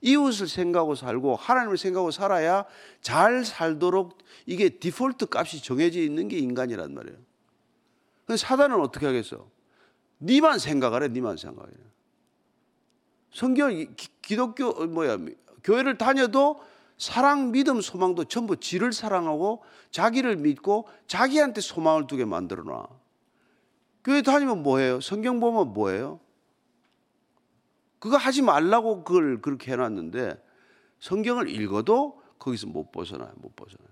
이웃을 0.00 0.48
생각하고 0.48 0.94
살고 0.94 1.36
하나님을 1.36 1.78
생각하고 1.78 2.10
살아야 2.10 2.64
잘 3.00 3.44
살도록 3.44 4.18
이게 4.46 4.68
디폴트 4.68 5.26
값이 5.32 5.62
정해져 5.62 6.00
있는 6.00 6.28
게 6.28 6.38
인간이란 6.38 6.94
말이에요. 6.94 7.18
근데 8.26 8.36
사단은 8.36 8.80
어떻게 8.80 9.06
하겠어? 9.06 9.48
니만 10.20 10.58
생각하래, 10.58 11.08
니만 11.08 11.36
생각해. 11.36 11.70
성경 13.32 13.86
기독교 14.22 14.68
어, 14.68 14.86
뭐야 14.86 15.18
교회를 15.62 15.98
다녀도 15.98 16.60
사랑, 16.96 17.52
믿음, 17.52 17.80
소망도 17.80 18.24
전부 18.24 18.56
지를 18.56 18.92
사랑하고 18.92 19.62
자기를 19.90 20.36
믿고 20.36 20.88
자기한테 21.06 21.60
소망을 21.60 22.06
두게 22.06 22.24
만들어 22.24 22.62
놔. 22.64 22.88
교회 24.02 24.22
다니면 24.22 24.62
뭐예요? 24.62 25.00
성경 25.00 25.40
보면 25.40 25.74
뭐예요? 25.74 26.20
그거 27.98 28.16
하지 28.16 28.42
말라고 28.42 29.04
그걸 29.04 29.40
그렇게 29.40 29.72
해놨는데 29.72 30.42
성경을 31.00 31.48
읽어도 31.48 32.22
거기서 32.38 32.66
못 32.66 32.92
벗어나요. 32.92 33.32
못 33.36 33.54
벗어나요. 33.56 33.88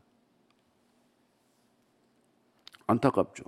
안타깝죠. 2.87 3.45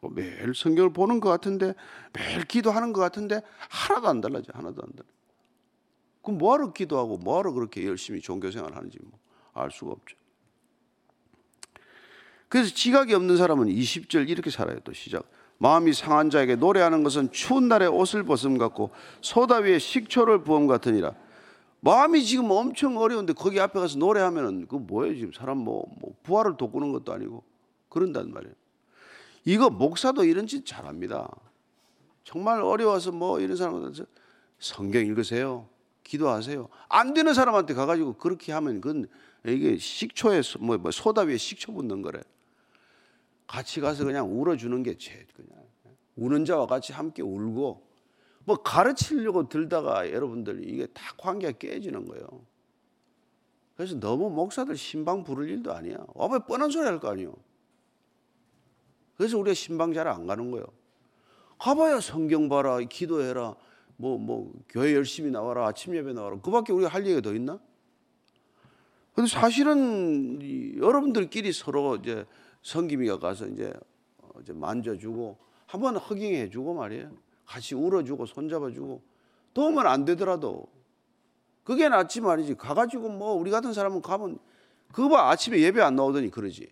뭐 0.00 0.10
매일 0.10 0.54
성경을 0.54 0.92
보는 0.92 1.20
것 1.20 1.28
같은데 1.28 1.74
매일 2.12 2.44
기도하는 2.44 2.92
것 2.92 3.00
같은데 3.00 3.42
하나도 3.70 4.08
안 4.08 4.20
달라져. 4.20 4.52
하나도 4.54 4.82
안 4.82 4.92
달라. 4.92 5.08
그럼 6.22 6.38
뭐하러 6.38 6.72
기도하고 6.72 7.18
뭐하러 7.18 7.52
그렇게 7.52 7.84
열심히 7.86 8.20
종교생활 8.20 8.74
하는지 8.74 8.98
뭐 9.02 9.26
알 9.56 9.70
수가 9.70 9.92
없죠. 9.92 10.16
그래서 12.48 12.72
지각이 12.72 13.12
없는 13.14 13.36
사람은 13.36 13.66
20절 13.66 14.28
이렇게 14.28 14.50
살아요. 14.50 14.78
또 14.80 14.92
시작. 14.92 15.28
마음이 15.58 15.92
상한 15.92 16.30
자에게 16.30 16.56
노래하는 16.56 17.02
것은 17.02 17.32
추운 17.32 17.68
날에 17.68 17.86
옷을 17.86 18.24
벗음 18.24 18.58
같고 18.58 18.90
소다 19.22 19.58
위에 19.58 19.78
식초를 19.78 20.44
부음 20.44 20.66
같으니라. 20.66 21.14
마음이 21.80 22.24
지금 22.24 22.50
엄청 22.50 22.98
어려운데 22.98 23.32
거기 23.32 23.60
앞에 23.60 23.78
가서 23.78 23.98
노래하면은 23.98 24.66
그 24.66 24.76
뭐예요 24.76 25.14
지금 25.14 25.32
사람 25.32 25.58
뭐, 25.58 25.86
뭐 26.00 26.14
부활을 26.22 26.56
돋구는 26.56 26.92
것도 26.92 27.12
아니고 27.12 27.44
그런단 27.88 28.32
말이에요. 28.32 28.54
이거 29.44 29.70
목사도 29.70 30.24
이런 30.24 30.46
짓 30.46 30.66
잘합니다. 30.66 31.30
정말 32.24 32.60
어려워서 32.60 33.12
뭐 33.12 33.40
이런 33.40 33.56
사람한테 33.56 34.04
성경 34.58 35.06
읽으세요. 35.06 35.68
기도하세요. 36.02 36.68
안 36.88 37.14
되는 37.14 37.32
사람한테 37.34 37.74
가가지고 37.74 38.14
그렇게 38.14 38.52
하면 38.52 38.80
그건 38.80 39.06
이게 39.44 39.78
식초에 39.78 40.42
뭐, 40.58 40.76
뭐 40.76 40.90
소다 40.90 41.22
위에 41.22 41.36
식초 41.36 41.72
붓는 41.72 42.02
거래. 42.02 42.20
같이 43.46 43.80
가서 43.80 44.04
그냥 44.04 44.28
울어주는 44.38 44.82
게 44.82 44.96
제일 44.98 45.26
그냥 45.34 45.50
우는 46.16 46.44
자와 46.44 46.66
같이 46.66 46.92
함께 46.92 47.22
울고 47.22 47.86
뭐 48.44 48.56
가르치려고 48.62 49.48
들다가 49.48 50.10
여러분들 50.10 50.68
이게 50.68 50.86
다 50.86 51.02
관계가 51.18 51.58
깨지는 51.58 52.06
거예요. 52.06 52.26
그래서 53.76 53.98
너무 54.00 54.30
목사들 54.30 54.76
신방 54.76 55.24
부를 55.24 55.48
일도 55.48 55.72
아니야. 55.72 55.98
와봐 56.14 56.46
뻔한 56.46 56.70
소리 56.70 56.86
할 56.86 56.98
거 56.98 57.10
아니에요. 57.10 57.34
그래서 59.16 59.38
우리가 59.38 59.54
신방 59.54 59.92
잘 59.92 60.08
안 60.08 60.26
가는 60.26 60.50
거예요. 60.50 60.64
가봐야 61.58 62.00
성경 62.00 62.48
봐라, 62.48 62.78
기도해라, 62.80 63.54
뭐, 63.96 64.18
뭐, 64.18 64.52
교회 64.68 64.94
열심히 64.94 65.30
나와라, 65.30 65.66
아침 65.66 65.96
예배 65.96 66.12
나와라. 66.12 66.38
그 66.42 66.50
밖에 66.50 66.72
우리가 66.72 66.90
할 66.90 67.06
얘기가 67.06 67.22
더 67.22 67.34
있나? 67.34 67.58
근데 69.14 69.28
사실은 69.30 70.38
여러분들끼리 70.78 71.52
서로 71.52 71.96
이제 71.96 72.26
성김이가 72.66 73.18
가서 73.20 73.46
이제, 73.46 73.72
어, 74.18 74.28
이제 74.42 74.52
만져주고 74.52 75.38
한 75.66 75.80
번 75.80 75.96
허깅해주고 75.96 76.74
말이에요. 76.74 77.10
같이 77.44 77.74
울어주고 77.74 78.26
손잡아주고 78.26 79.02
도움은 79.54 79.86
안 79.86 80.04
되더라도 80.04 80.66
그게 81.62 81.88
낫지 81.88 82.20
말이지. 82.20 82.56
가가지고 82.56 83.08
뭐 83.10 83.34
우리 83.34 83.50
같은 83.50 83.72
사람은 83.72 84.02
가면 84.02 84.38
그거 84.92 85.08
봐 85.08 85.30
아침에 85.30 85.60
예배 85.60 85.80
안 85.80 85.94
나오더니 85.96 86.30
그러지. 86.30 86.68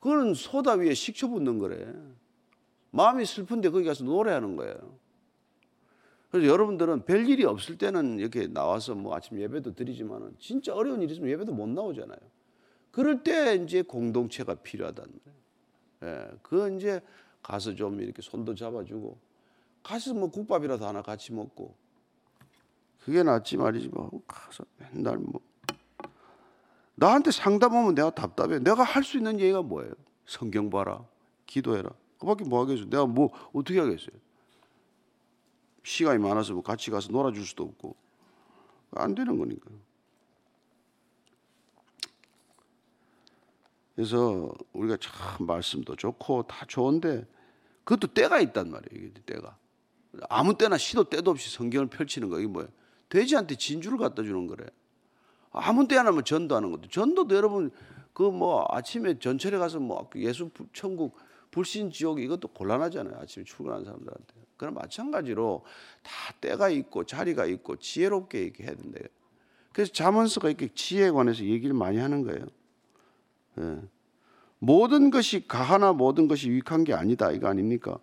그거는 0.00 0.34
소다 0.34 0.74
위에 0.74 0.94
식초 0.94 1.28
붓는 1.28 1.58
거래. 1.58 1.86
마음이 2.90 3.24
슬픈데 3.24 3.70
거기 3.70 3.84
가서 3.84 4.04
노래하는 4.04 4.56
거예요. 4.56 4.76
그래서 6.30 6.48
여러분들은 6.48 7.04
별 7.04 7.28
일이 7.28 7.44
없을 7.44 7.76
때는 7.76 8.18
이렇게 8.18 8.46
나와서 8.46 8.94
뭐 8.94 9.14
아침 9.14 9.38
예배도 9.38 9.74
드리지만은 9.74 10.34
진짜 10.38 10.74
어려운 10.74 11.02
일이 11.02 11.12
있으면 11.12 11.30
예배도 11.30 11.52
못 11.52 11.68
나오잖아요. 11.68 12.18
그럴 12.92 13.22
때 13.22 13.56
이제 13.56 13.82
공동체가 13.82 14.54
필요하단 14.54 15.06
말이에요. 15.06 15.42
예, 16.04 16.30
그 16.42 16.76
이제 16.76 17.00
가서 17.42 17.74
좀 17.74 18.00
이렇게 18.00 18.22
손도 18.22 18.54
잡아주고 18.54 19.18
가서 19.82 20.14
뭐 20.14 20.30
국밥이라도 20.30 20.86
하나 20.86 21.02
같이 21.02 21.32
먹고 21.32 21.74
그게 23.04 23.22
낫지 23.22 23.56
말이지 23.56 23.88
뭐 23.88 24.22
가서 24.28 24.64
맨날 24.76 25.16
뭐 25.18 25.40
나한테 26.94 27.30
상담하면 27.30 27.94
내가 27.94 28.10
답답해. 28.10 28.58
내가 28.60 28.84
할 28.84 29.02
수 29.02 29.16
있는 29.16 29.40
얘기가 29.40 29.62
뭐예요? 29.62 29.92
성경 30.26 30.70
봐라, 30.70 31.04
기도해라. 31.46 31.90
그밖에 32.18 32.44
뭐 32.44 32.60
하겠어요? 32.60 32.88
내가 32.90 33.06
뭐 33.06 33.30
어떻게 33.52 33.80
하겠어요? 33.80 34.14
시간이 35.82 36.22
많아서 36.22 36.52
뭐 36.52 36.62
같이 36.62 36.90
가서 36.92 37.10
놀아줄 37.10 37.44
수도 37.44 37.64
없고 37.64 37.96
안 38.92 39.14
되는 39.14 39.36
거니까. 39.36 39.70
그래서 43.94 44.52
우리가 44.72 44.96
참 45.00 45.46
말씀도 45.46 45.96
좋고 45.96 46.44
다 46.44 46.64
좋은데 46.66 47.26
그것도 47.84 48.12
때가 48.14 48.40
있단 48.40 48.70
말이에요. 48.70 49.10
때가 49.26 49.56
아무 50.28 50.56
때나 50.56 50.78
시도 50.78 51.04
때도 51.04 51.30
없이 51.30 51.50
성경을 51.50 51.88
펼치는 51.88 52.28
거 52.28 52.38
이게 52.38 52.48
뭐예요? 52.48 52.68
돼지한테 53.08 53.56
진주를 53.56 53.98
갖다 53.98 54.22
주는 54.22 54.46
거래. 54.46 54.64
아무 55.50 55.86
때나 55.86 56.10
뭐 56.12 56.22
전도하는 56.22 56.70
것도 56.70 56.88
전도도 56.88 57.34
여러분 57.34 57.70
그 58.12 58.30
뭐 58.30 58.66
아침에 58.70 59.18
전철에 59.18 59.58
가서 59.58 59.80
뭐 59.80 60.08
예수 60.16 60.50
천국 60.72 61.16
불신 61.50 61.90
지옥 61.90 62.20
이것도 62.20 62.48
곤란하잖아요. 62.48 63.18
아침에 63.20 63.44
출근하는 63.44 63.84
사람들한테. 63.84 64.34
그럼 64.56 64.74
마찬가지로 64.74 65.64
다 66.02 66.34
때가 66.40 66.68
있고 66.70 67.04
자리가 67.04 67.46
있고 67.46 67.76
지혜롭게 67.76 68.42
이렇게 68.42 68.64
해야 68.64 68.74
된대요. 68.74 69.06
그래서 69.72 69.92
자문서가 69.92 70.48
이렇게 70.48 70.68
지혜에 70.74 71.10
관해서 71.10 71.44
얘기를 71.44 71.74
많이 71.74 71.98
하는 71.98 72.22
거예요. 72.22 72.46
예. 73.60 73.78
모든 74.58 75.10
것이 75.10 75.46
가하나 75.48 75.92
모든 75.92 76.28
것이 76.28 76.48
유익한 76.48 76.84
게 76.84 76.94
아니다 76.94 77.32
이거 77.32 77.48
아닙니까? 77.48 77.98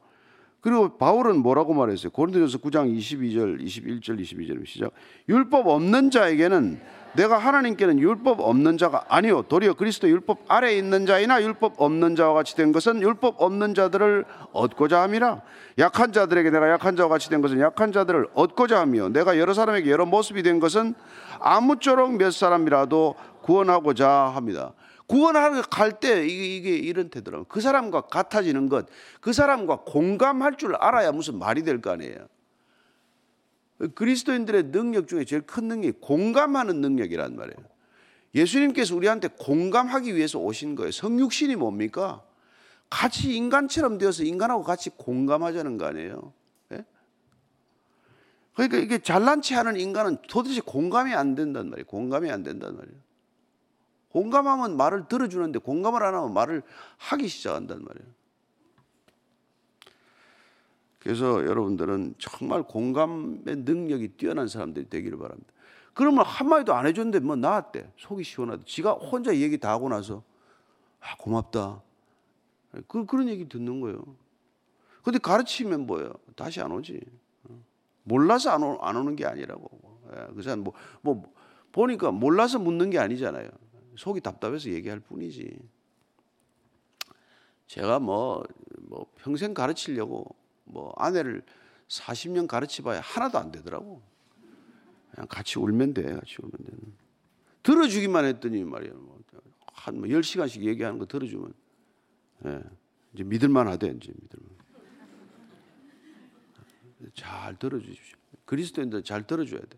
그리고 0.61 0.97
바울은 0.97 1.37
뭐라고 1.37 1.73
말했어요? 1.73 2.11
고린도전서 2.11 2.57
9장 2.57 2.93
22절, 2.93 3.63
21절, 3.63 4.19
22절 4.19 4.67
시작. 4.67 4.91
율법 5.29 5.67
없는 5.67 6.11
자에게는 6.11 6.81
내가 7.15 7.37
하나님께는 7.37 7.99
율법 7.99 8.41
없는 8.41 8.77
자가 8.77 9.05
아니요 9.07 9.43
도리어 9.43 9.73
그리스도 9.73 10.07
율법 10.09 10.43
아래에 10.47 10.77
있는 10.77 11.05
자이나 11.05 11.41
율법 11.41 11.75
없는 11.77 12.15
자와 12.15 12.33
같이 12.33 12.55
된 12.55 12.71
것은 12.71 13.01
율법 13.01 13.41
없는 13.41 13.73
자들을 13.73 14.25
얻고자 14.51 15.01
함이라 15.01 15.41
약한 15.79 16.11
자들에게 16.11 16.51
내가 16.51 16.69
약한 16.69 16.95
자와 16.95 17.09
같이 17.09 17.29
된 17.29 17.41
것은 17.41 17.59
약한 17.61 17.91
자들을 17.91 18.27
얻고자 18.33 18.79
하며 18.79 19.09
내가 19.09 19.39
여러 19.39 19.53
사람에게 19.53 19.89
여러 19.89 20.05
모습이 20.05 20.43
된 20.43 20.59
것은 20.59 20.93
아무쪼록 21.39 22.17
몇 22.17 22.31
사람이라도 22.31 23.15
구원하고자 23.41 24.07
합니다. 24.07 24.73
구원하러 25.09 25.63
갈 25.63 25.99
때 25.99 26.23
이게, 26.27 26.55
이게 26.55 26.75
이런 26.77 27.09
태도라면 27.09 27.47
그 27.49 27.61
사람과 27.61 28.01
같아지는 28.01 28.69
것, 28.69 28.85
그 29.21 29.33
사람과 29.33 29.77
공감할 29.81 30.57
줄 30.57 30.75
알아야 30.75 31.11
무슨 31.11 31.39
말이 31.39 31.63
될 31.63 31.81
거 31.81 31.89
아니에요. 31.91 32.27
그리스도인들의 33.95 34.71
능력 34.71 35.07
중에 35.07 35.25
제일 35.25 35.41
큰 35.41 35.67
능력이 35.67 35.99
공감하는 36.01 36.81
능력이란 36.81 37.35
말이에요. 37.35 37.57
예수님께서 38.35 38.95
우리한테 38.95 39.29
공감하기 39.29 40.15
위해서 40.15 40.37
오신 40.37 40.75
거예요. 40.75 40.91
성육신이 40.91 41.55
뭡니까? 41.55 42.23
같이 42.91 43.35
인간처럼 43.35 43.97
되어서 43.97 44.23
인간하고 44.23 44.63
같이 44.63 44.91
공감하자는 44.91 45.77
거 45.77 45.85
아니에요. 45.85 46.33
예? 46.73 46.85
그러니까 48.53 48.77
이게 48.77 48.99
잘난 48.99 49.41
체 49.41 49.55
하는 49.55 49.79
인간은 49.79 50.17
도대체 50.27 50.61
공감이 50.61 51.13
안 51.13 51.33
된단 51.33 51.69
말이에요. 51.69 51.85
공감이 51.87 52.29
안 52.29 52.43
된단 52.43 52.75
말이에요. 52.75 53.08
공감하면 54.09 54.77
말을 54.77 55.07
들어주는데 55.07 55.59
공감을 55.59 56.03
안 56.03 56.15
하면 56.15 56.33
말을 56.33 56.63
하기 56.97 57.27
시작한단 57.27 57.83
말이에요. 57.83 58.19
그래서 60.99 61.45
여러분들은 61.45 62.15
정말 62.17 62.63
공감의 62.63 63.55
능력이 63.57 64.09
뛰어난 64.09 64.47
사람들이 64.47 64.89
되기를 64.89 65.17
바랍니다. 65.17 65.51
그러면 65.93 66.25
한마디도 66.25 66.73
안 66.73 66.87
해줬는데 66.87 67.19
뭐 67.19 67.35
나았대. 67.35 67.91
속이 67.97 68.23
시원하대. 68.23 68.63
지가 68.65 68.93
혼자 68.93 69.35
얘기 69.35 69.57
다 69.57 69.71
하고 69.71 69.89
나서 69.89 70.23
아, 70.99 71.15
고맙다. 71.17 71.81
그, 72.87 73.05
그런 73.05 73.29
얘기 73.29 73.47
듣는 73.47 73.81
거예요. 73.81 74.01
근데 75.03 75.19
가르치면 75.19 75.87
뭐예요? 75.87 76.13
다시 76.35 76.61
안 76.61 76.71
오지. 76.71 76.99
몰라서 78.03 78.51
안, 78.51 78.63
오, 78.63 78.77
안 78.81 78.95
오는 78.95 79.15
게 79.15 79.25
아니라고. 79.25 79.69
예, 80.13 80.27
그 80.35 80.41
사람 80.41 80.61
뭐, 80.61 80.73
뭐, 81.01 81.23
보니까 81.71 82.11
몰라서 82.11 82.59
묻는 82.59 82.89
게 82.89 82.99
아니잖아요. 82.99 83.49
속이 83.99 84.21
답답해서 84.21 84.69
얘기할 84.69 84.99
뿐이지. 84.99 85.59
제가 87.67 87.99
뭐, 87.99 88.43
뭐 88.79 89.05
평생 89.17 89.53
가르치려고 89.53 90.35
뭐 90.63 90.93
아내를 90.97 91.43
40년 91.87 92.47
가르치봐야 92.47 93.01
하나도 93.01 93.37
안 93.37 93.51
되더라고. 93.51 94.01
그냥 95.11 95.27
같이 95.27 95.59
울면 95.59 95.93
돼, 95.93 96.03
같이 96.03 96.37
울면 96.39 96.51
돼. 96.65 96.71
들어주기만 97.61 98.25
했더니 98.25 98.63
말이야. 98.63 98.93
뭐 98.93 99.19
한 99.79 100.01
10시간씩 100.01 100.61
뭐 100.61 100.69
얘기하는 100.69 100.99
거 100.99 101.05
들어주면, 101.05 101.53
예, 102.45 102.63
이제 103.13 103.23
믿을만 103.23 103.67
하대, 103.67 103.87
이제 103.87 104.11
믿을만. 104.21 104.59
잘 107.13 107.57
들어주십시오. 107.57 108.17
그리스도인들 108.45 109.03
잘 109.03 109.25
들어줘야 109.25 109.61
돼. 109.61 109.77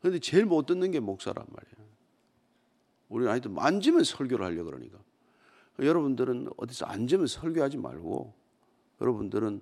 그런데 0.00 0.18
제일 0.18 0.46
못 0.46 0.64
듣는 0.64 0.90
게 0.90 0.98
목사란 0.98 1.44
말이야. 1.46 1.88
우리는 3.08 3.32
아이들 3.32 3.50
앉으면 3.56 4.04
설교를 4.04 4.44
하려 4.44 4.64
그러니까. 4.64 4.98
여러분들은 5.78 6.50
어디서 6.56 6.86
앉으면 6.86 7.26
설교하지 7.26 7.76
말고 7.76 8.34
여러분들은 9.00 9.60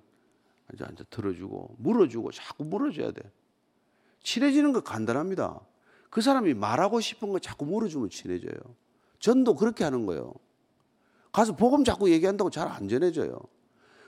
앉아 0.71 0.85
앉아 0.85 1.03
들어주고 1.09 1.75
물어주고 1.77 2.31
자꾸 2.31 2.63
물어줘야 2.65 3.11
돼. 3.11 3.21
친해지는 4.23 4.73
거 4.73 4.81
간단합니다. 4.81 5.59
그 6.09 6.21
사람이 6.21 6.53
말하고 6.55 6.99
싶은 6.99 7.31
거 7.31 7.39
자꾸 7.39 7.65
물어주면 7.65 8.09
친해져요. 8.09 8.57
전도 9.19 9.55
그렇게 9.55 9.83
하는 9.83 10.05
거예요. 10.05 10.33
가서 11.31 11.55
복음 11.55 11.83
자꾸 11.83 12.09
얘기한다고 12.09 12.49
잘 12.49 12.67
안 12.67 12.87
전해져요. 12.89 13.39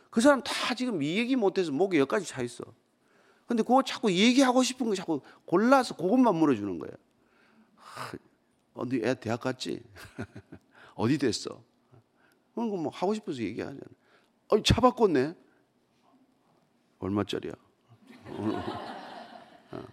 그 0.10 0.22
사람 0.22 0.42
다 0.42 0.74
지금 0.74 1.04
이 1.04 1.18
얘기 1.18 1.36
못해서 1.36 1.72
목에 1.72 2.00
여기까지 2.00 2.26
차 2.26 2.42
있어. 2.42 2.64
근데 3.46 3.64
그거 3.64 3.84
자꾸 3.84 4.12
얘기하고 4.12 4.64
싶은 4.64 4.88
거 4.88 4.96
자꾸 4.96 5.22
골라서 5.46 5.96
그것만 5.96 6.36
물어주는 6.36 6.80
거예요. 6.80 6.96
어디 8.80 9.02
애 9.04 9.14
대학 9.14 9.42
갔지? 9.42 9.84
어디 10.96 11.18
됐어? 11.18 11.62
그런 12.54 12.70
거뭐 12.70 12.90
하고 12.90 13.14
싶어서 13.14 13.42
얘기하잖아. 13.42 13.80
어이, 14.50 14.64
차 14.64 14.80
바꿨네? 14.82 15.36
얼마짜리야? 17.00 17.54
어. 19.72 19.84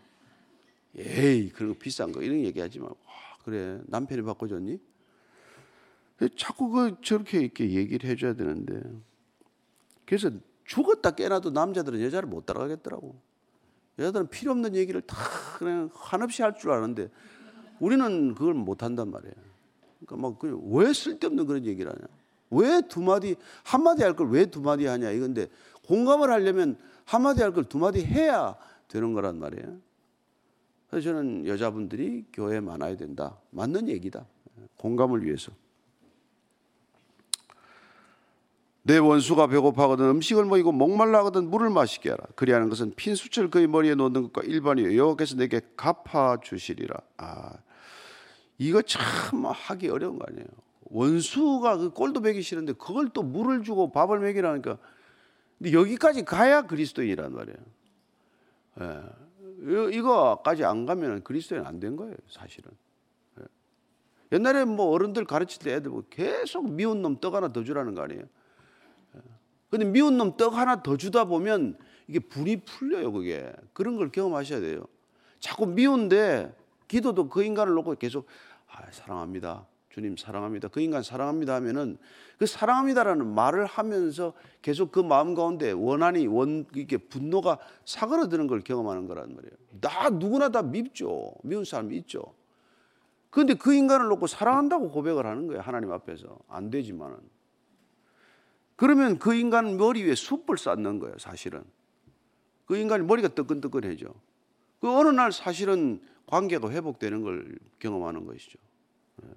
에이, 0.96 1.50
그런 1.50 1.72
거 1.72 1.78
비싼 1.78 2.12
거, 2.12 2.22
이런 2.22 2.38
얘기하지 2.40 2.78
마. 2.78 2.86
아, 2.88 3.36
그래, 3.44 3.80
남편이 3.86 4.22
바꿔줬니? 4.22 4.80
자꾸 6.38 6.70
그 6.70 6.96
저렇게 7.02 7.40
이렇게 7.40 7.70
얘기를 7.70 8.08
해줘야 8.08 8.34
되는데. 8.34 8.80
그래서 10.06 10.30
죽었다 10.64 11.10
깨나도 11.10 11.50
남자들은 11.50 12.00
여자를 12.00 12.28
못 12.28 12.46
따라가겠더라고. 12.46 13.20
여자들은 13.98 14.28
필요 14.28 14.52
없는 14.52 14.74
얘기를 14.76 15.00
다 15.02 15.16
그냥 15.58 15.90
한없이 15.92 16.42
할 16.42 16.54
줄 16.54 16.70
아는데 16.70 17.10
우리는 17.80 18.34
그걸 18.34 18.54
못 18.54 18.82
한단 18.82 19.10
말이에요. 19.10 19.34
그러니까 20.06 20.34
막왜 20.40 20.92
쓸데없는 20.92 21.46
그런 21.46 21.64
얘기를 21.64 21.90
하냐? 21.90 22.06
왜 22.50 22.80
두 22.88 23.00
마디 23.02 23.34
한 23.64 23.82
마디 23.82 24.02
할 24.02 24.14
걸 24.14 24.30
왜 24.30 24.46
두 24.46 24.60
마디 24.60 24.86
하냐 24.86 25.10
이건데 25.10 25.48
공감을 25.86 26.30
하려면 26.30 26.76
한 27.04 27.22
마디 27.22 27.42
할 27.42 27.52
걸 27.52 27.64
두 27.64 27.78
마디 27.78 28.04
해야 28.04 28.54
되는 28.88 29.12
거란 29.14 29.38
말이에요. 29.38 29.78
그래서 30.90 31.08
저는 31.10 31.46
여자분들이 31.46 32.24
교회에 32.32 32.60
많아야 32.60 32.96
된다. 32.96 33.36
맞는 33.50 33.88
얘기다. 33.88 34.24
공감을 34.76 35.24
위해서. 35.24 35.50
내 38.82 38.98
원수가 38.98 39.48
배고파거든 39.48 40.04
음식을 40.10 40.44
먹이고 40.44 40.70
목말라거든 40.70 41.50
물을 41.50 41.70
마시게 41.70 42.10
하라. 42.10 42.24
그리하는 42.36 42.68
것은 42.68 42.92
핀수철 42.94 43.50
그의 43.50 43.66
머리에 43.66 43.96
놓는 43.96 44.22
것과 44.30 44.42
일반이요 44.46 44.96
여호께서 44.96 45.34
내게 45.34 45.60
갚아 45.76 46.38
주시리라. 46.40 46.94
아, 47.16 47.52
이거 48.58 48.82
참 48.82 49.44
하기 49.44 49.88
어려운 49.88 50.18
거 50.18 50.24
아니에요. 50.28 50.46
원수가 50.84 51.78
그 51.78 51.90
꼴도 51.90 52.20
배기 52.20 52.42
싫은데 52.42 52.74
그걸 52.74 53.08
또 53.10 53.22
물을 53.22 53.62
주고 53.62 53.90
밥을 53.90 54.20
먹이라니까. 54.20 54.78
근데 55.58 55.72
여기까지 55.72 56.24
가야 56.24 56.62
그리스도인이란 56.62 57.34
말이에요. 57.34 57.58
예. 58.80 59.96
이거까지 59.96 60.64
안 60.64 60.86
가면 60.86 61.24
그리스도인 61.24 61.64
안 61.64 61.80
된 61.80 61.96
거예요, 61.96 62.14
사실은. 62.28 62.70
예. 63.40 63.44
옛날에 64.32 64.64
뭐 64.64 64.86
어른들 64.90 65.24
가르칠 65.24 65.62
때 65.62 65.74
애들 65.74 65.90
뭐 65.90 66.04
계속 66.10 66.70
미운 66.70 67.02
놈 67.02 67.18
떡 67.18 67.34
하나 67.34 67.52
더 67.52 67.64
주라는 67.64 67.94
거 67.94 68.02
아니에요. 68.02 68.22
근데 69.70 69.84
미운 69.84 70.16
놈 70.18 70.36
떡 70.36 70.54
하나 70.54 70.82
더 70.82 70.96
주다 70.96 71.24
보면 71.24 71.76
이게 72.06 72.20
불이 72.20 72.62
풀려요, 72.64 73.10
그게. 73.12 73.52
그런 73.72 73.96
걸 73.96 74.12
경험하셔야 74.12 74.60
돼요. 74.60 74.86
자꾸 75.40 75.66
미운데 75.66 76.54
기도도 76.88 77.28
그 77.28 77.42
인간을 77.42 77.74
놓고 77.74 77.96
계속 77.96 78.26
아, 78.68 78.82
사랑합니다. 78.90 79.66
주님 79.96 80.16
사랑합니다. 80.16 80.68
그 80.68 80.80
인간 80.80 81.02
사랑합니다 81.02 81.54
하면은 81.54 81.96
그 82.38 82.44
사랑합니다라는 82.44 83.26
말을 83.34 83.64
하면서 83.64 84.34
계속 84.60 84.92
그 84.92 85.00
마음 85.00 85.34
가운데 85.34 85.72
원한이 85.72 86.26
원 86.26 86.66
이게 86.74 86.98
분노가 86.98 87.58
사그러드는 87.86 88.46
걸 88.46 88.60
경험하는 88.60 89.06
거란 89.06 89.34
말이에요. 89.34 89.54
나 89.80 90.10
누구나 90.10 90.50
다 90.50 90.60
밉죠. 90.60 91.32
미운 91.42 91.64
사람이 91.64 91.96
있죠. 91.98 92.34
그런데 93.30 93.54
그 93.54 93.72
인간을 93.72 94.08
놓고 94.08 94.26
사랑한다고 94.26 94.90
고백을 94.90 95.24
하는 95.24 95.46
거예요. 95.46 95.62
하나님 95.62 95.90
앞에서 95.92 96.38
안 96.46 96.68
되지만은 96.68 97.16
그러면 98.76 99.18
그 99.18 99.34
인간 99.34 99.78
머리 99.78 100.02
위에 100.04 100.14
숯불 100.14 100.58
쌓는 100.58 100.98
거예요, 100.98 101.16
사실은. 101.18 101.64
그 102.66 102.76
인간이 102.76 103.02
머리가 103.04 103.28
뜨끈뜨끈해져. 103.28 104.08
그 104.80 104.90
어느 104.94 105.08
날 105.08 105.32
사실은 105.32 106.02
관계가 106.26 106.70
회복되는 106.70 107.22
걸 107.22 107.58
경험하는 107.78 108.26
것이죠. 108.26 108.58
예. 109.22 109.28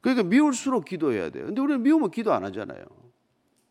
그러니까 0.00 0.24
미울수록 0.28 0.84
기도해야 0.84 1.30
돼요. 1.30 1.46
근데 1.46 1.60
우리는 1.60 1.82
미우면 1.82 2.10
기도 2.10 2.32
안 2.32 2.44
하잖아요. 2.44 2.84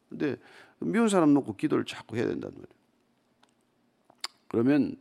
근데 0.09 0.35
미운 0.79 1.07
사람 1.07 1.33
놓고 1.33 1.55
기도를 1.55 1.85
자꾸 1.85 2.17
해야 2.17 2.25
된다는 2.27 2.55
말이에요. 2.55 2.79
그러면 4.47 4.95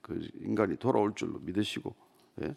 그 0.00 0.26
인간이 0.40 0.76
돌아올 0.76 1.14
줄로 1.14 1.38
믿으시고, 1.40 1.94
예? 2.42 2.56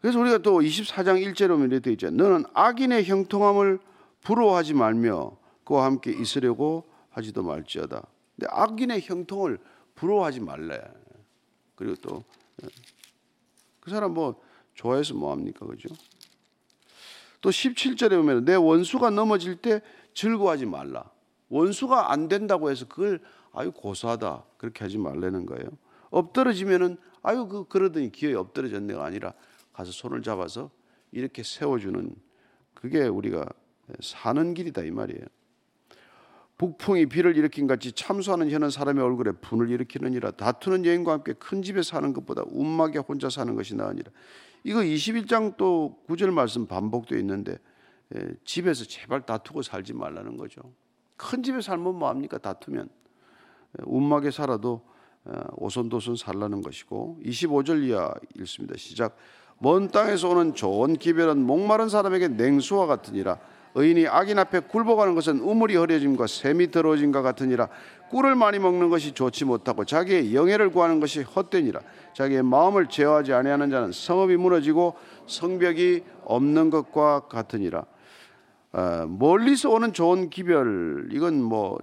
그래서 0.00 0.18
우리가 0.18 0.38
또 0.38 0.60
24장 0.60 1.22
1절에 1.22 1.48
보면 1.48 1.70
이렇게 1.70 1.92
있죠. 1.92 2.10
너는 2.10 2.44
악인의 2.54 3.04
형통함을 3.04 3.78
부러워하지 4.22 4.72
말며 4.72 5.36
그와 5.64 5.84
함께 5.84 6.10
있으려고 6.10 6.84
하지도 7.10 7.42
말지어다. 7.42 8.06
근데 8.36 8.46
악인의 8.50 9.02
형통을 9.02 9.58
부러워하지 10.00 10.40
말래. 10.40 10.82
그리고 11.76 11.94
또 11.96 12.24
그 13.80 13.90
사람 13.90 14.14
뭐 14.14 14.40
좋아해서 14.74 15.14
뭐 15.14 15.32
합니까? 15.32 15.66
그죠? 15.66 15.88
또 17.40 17.50
17절에 17.50 18.10
보면 18.10 18.44
내 18.44 18.54
원수가 18.54 19.10
넘어질 19.10 19.56
때 19.56 19.80
즐거워하지 20.14 20.66
말라. 20.66 21.10
원수가 21.48 22.12
안 22.12 22.28
된다고 22.28 22.70
해서 22.70 22.86
그걸 22.86 23.20
아유 23.52 23.72
고소하다 23.72 24.44
그렇게 24.58 24.84
하지 24.84 24.98
말라는 24.98 25.46
거예요. 25.46 25.68
엎드러지면은 26.10 26.98
아유 27.22 27.48
그 27.48 27.66
그러더니 27.66 28.12
기어이 28.12 28.34
엎드러졌네가 28.34 29.04
아니라 29.04 29.34
가서 29.72 29.90
손을 29.90 30.22
잡아서 30.22 30.70
이렇게 31.12 31.42
세워주는 31.42 32.14
그게 32.74 33.02
우리가 33.06 33.46
사는 34.00 34.54
길이다 34.54 34.82
이 34.82 34.90
말이에요. 34.90 35.26
북풍이 36.60 37.06
비를 37.06 37.38
일으킨 37.38 37.66
같이 37.66 37.90
참수하는 37.90 38.50
혀는 38.50 38.68
사람의 38.68 39.02
얼굴에 39.02 39.32
분을 39.40 39.70
일으키느니라. 39.70 40.32
다투는 40.32 40.84
여인과 40.84 41.12
함께 41.12 41.32
큰 41.32 41.62
집에 41.62 41.80
사는 41.80 42.12
것보다 42.12 42.42
움막에 42.48 42.98
혼자 42.98 43.30
사는 43.30 43.54
것이 43.54 43.74
나으니라. 43.74 44.12
이거 44.64 44.80
21장 44.80 45.56
또 45.56 45.96
9절 46.06 46.30
말씀 46.32 46.66
반복되어 46.66 47.18
있는데 47.20 47.56
예, 48.14 48.28
집에서 48.44 48.84
제발 48.84 49.24
다투고 49.24 49.62
살지 49.62 49.94
말라는 49.94 50.36
거죠. 50.36 50.60
큰 51.16 51.42
집에 51.42 51.62
살면 51.62 51.94
뭐합니까? 51.94 52.36
다투면. 52.36 52.90
예, 52.90 53.82
움막에 53.86 54.30
살아도 54.30 54.82
어, 55.24 55.40
오손도손 55.56 56.16
살라는 56.16 56.60
것이고 56.60 57.20
25절 57.24 57.84
이하 57.84 58.12
읽습니다. 58.38 58.76
시작. 58.76 59.16
먼 59.60 59.88
땅에서 59.88 60.28
오는 60.28 60.52
좋은 60.52 60.98
기별은 60.98 61.38
목마른 61.38 61.88
사람에게 61.88 62.28
냉수와 62.28 62.84
같으니라 62.84 63.38
의인이 63.74 64.08
악인 64.08 64.38
앞에 64.38 64.60
굴복하는 64.60 65.14
것은 65.14 65.40
우물이 65.40 65.76
흐려짐과 65.76 66.26
샘이 66.26 66.70
더러워짐과 66.70 67.22
같으니라 67.22 67.68
꿀을 68.10 68.34
많이 68.34 68.58
먹는 68.58 68.90
것이 68.90 69.12
좋지 69.12 69.44
못하고 69.44 69.84
자기의 69.84 70.34
영예를 70.34 70.70
구하는 70.70 70.98
것이 70.98 71.22
헛되니라 71.22 71.80
자기의 72.14 72.42
마음을 72.42 72.88
제어하지 72.88 73.32
아니하는 73.32 73.70
자는 73.70 73.92
성읍이 73.92 74.36
무너지고 74.36 74.96
성벽이 75.26 76.02
없는 76.24 76.70
것과 76.70 77.28
같으니라 77.28 77.84
어, 78.72 79.06
멀리서 79.08 79.70
오는 79.70 79.92
좋은 79.92 80.30
기별 80.30 81.08
이건 81.12 81.42
뭐 81.42 81.78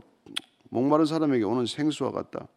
목마른 0.70 1.06
사람에게 1.06 1.44
오는 1.44 1.66
생수와 1.66 2.12
같다 2.12 2.48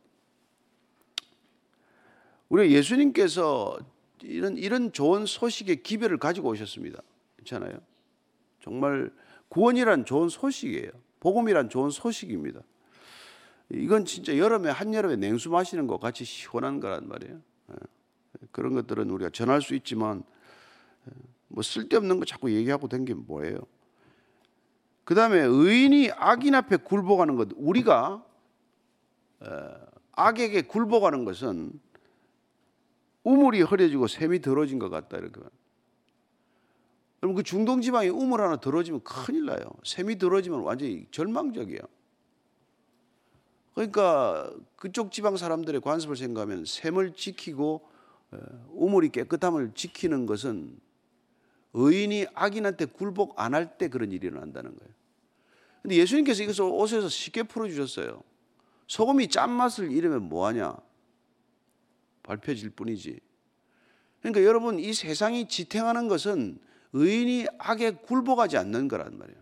우리 2.48 2.72
예수님께서 2.72 3.78
이런 4.22 4.56
이런 4.56 4.92
좋은 4.92 5.24
소식의 5.24 5.82
기별을 5.82 6.18
가지고 6.18 6.50
오셨습니다. 6.50 7.00
괜찮아요? 7.38 7.78
정말 8.60 9.12
구원이란 9.48 10.04
좋은 10.04 10.28
소식이에요. 10.28 10.90
복음이란 11.20 11.68
좋은 11.68 11.90
소식입니다. 11.90 12.60
이건 13.70 14.04
진짜 14.04 14.36
여름에 14.36 14.70
한여름에 14.70 15.16
냉수 15.16 15.50
마시는 15.50 15.86
것 15.86 16.00
같이 16.00 16.24
시원한 16.24 16.80
거란 16.80 17.08
말이에요. 17.08 17.40
예. 17.70 17.74
그런 18.50 18.74
것들은 18.74 19.10
우리가 19.10 19.30
전할 19.30 19.60
수 19.62 19.74
있지만 19.74 20.22
예. 21.08 21.12
뭐 21.48 21.62
쓸데없는 21.62 22.18
거 22.18 22.24
자꾸 22.24 22.52
얘기하고 22.52 22.88
된 22.88 23.04
게 23.04 23.14
뭐예요? 23.14 23.58
그 25.04 25.14
다음에 25.14 25.40
의인이 25.40 26.12
악인 26.12 26.54
앞에 26.54 26.76
굴복하는 26.76 27.34
것, 27.34 27.48
우리가 27.56 28.24
악에게 30.12 30.62
굴복하는 30.62 31.24
것은 31.24 31.72
우물이 33.24 33.62
흐려지고 33.62 34.06
샘이 34.06 34.40
더러진 34.40 34.78
것 34.78 34.88
같다 34.88 35.16
이렇게. 35.18 35.40
여러분 37.22 37.36
그 37.36 37.42
중동 37.42 37.80
지방에 37.80 38.08
우물 38.08 38.40
하나 38.40 38.56
더러지면 38.56 39.02
큰일 39.02 39.44
나요. 39.46 39.60
샘이 39.84 40.18
더러지면 40.18 40.60
완전히 40.60 41.06
절망적이에요. 41.10 41.80
그러니까 43.74 44.52
그쪽 44.76 45.12
지방 45.12 45.36
사람들의 45.36 45.80
관습을 45.80 46.16
생각하면 46.16 46.64
샘을 46.64 47.14
지키고 47.14 47.86
우물이 48.70 49.10
깨끗함을 49.10 49.72
지키는 49.74 50.26
것은 50.26 50.78
의인이 51.72 52.26
악인한테 52.34 52.86
굴복 52.86 53.38
안 53.38 53.54
할 53.54 53.78
때 53.78 53.88
그런 53.88 54.12
일이 54.12 54.26
일어난다는 54.26 54.76
거예요. 54.76 54.94
근데 55.82 55.96
예수님께서 55.96 56.42
이것을 56.42 56.64
옷에서 56.64 57.08
쉽게 57.08 57.44
풀어주셨어요. 57.44 58.22
소금이 58.86 59.28
짠맛을 59.28 59.92
잃으면 59.92 60.28
뭐하냐? 60.28 60.76
밟혀질 62.22 62.70
뿐이지. 62.70 63.20
그러니까 64.20 64.42
여러분 64.44 64.78
이 64.78 64.92
세상이 64.92 65.48
지탱하는 65.48 66.08
것은 66.08 66.58
의인이 66.92 67.46
악에 67.58 67.92
굴복하지 67.92 68.56
않는 68.56 68.88
거란 68.88 69.16
말이에요. 69.18 69.38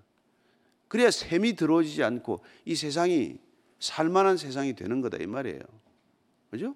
그래야 0.88 1.11
샘이 1.11 1.54
들어오지 1.54 2.02
않고 2.02 2.40
이 2.64 2.74
세상이 2.74 3.38
살만한 3.78 4.37
세상이 4.37 4.74
되는 4.74 5.00
거다 5.00 5.18
이 5.18 5.26
말이에요. 5.26 5.61
그죠? 6.50 6.74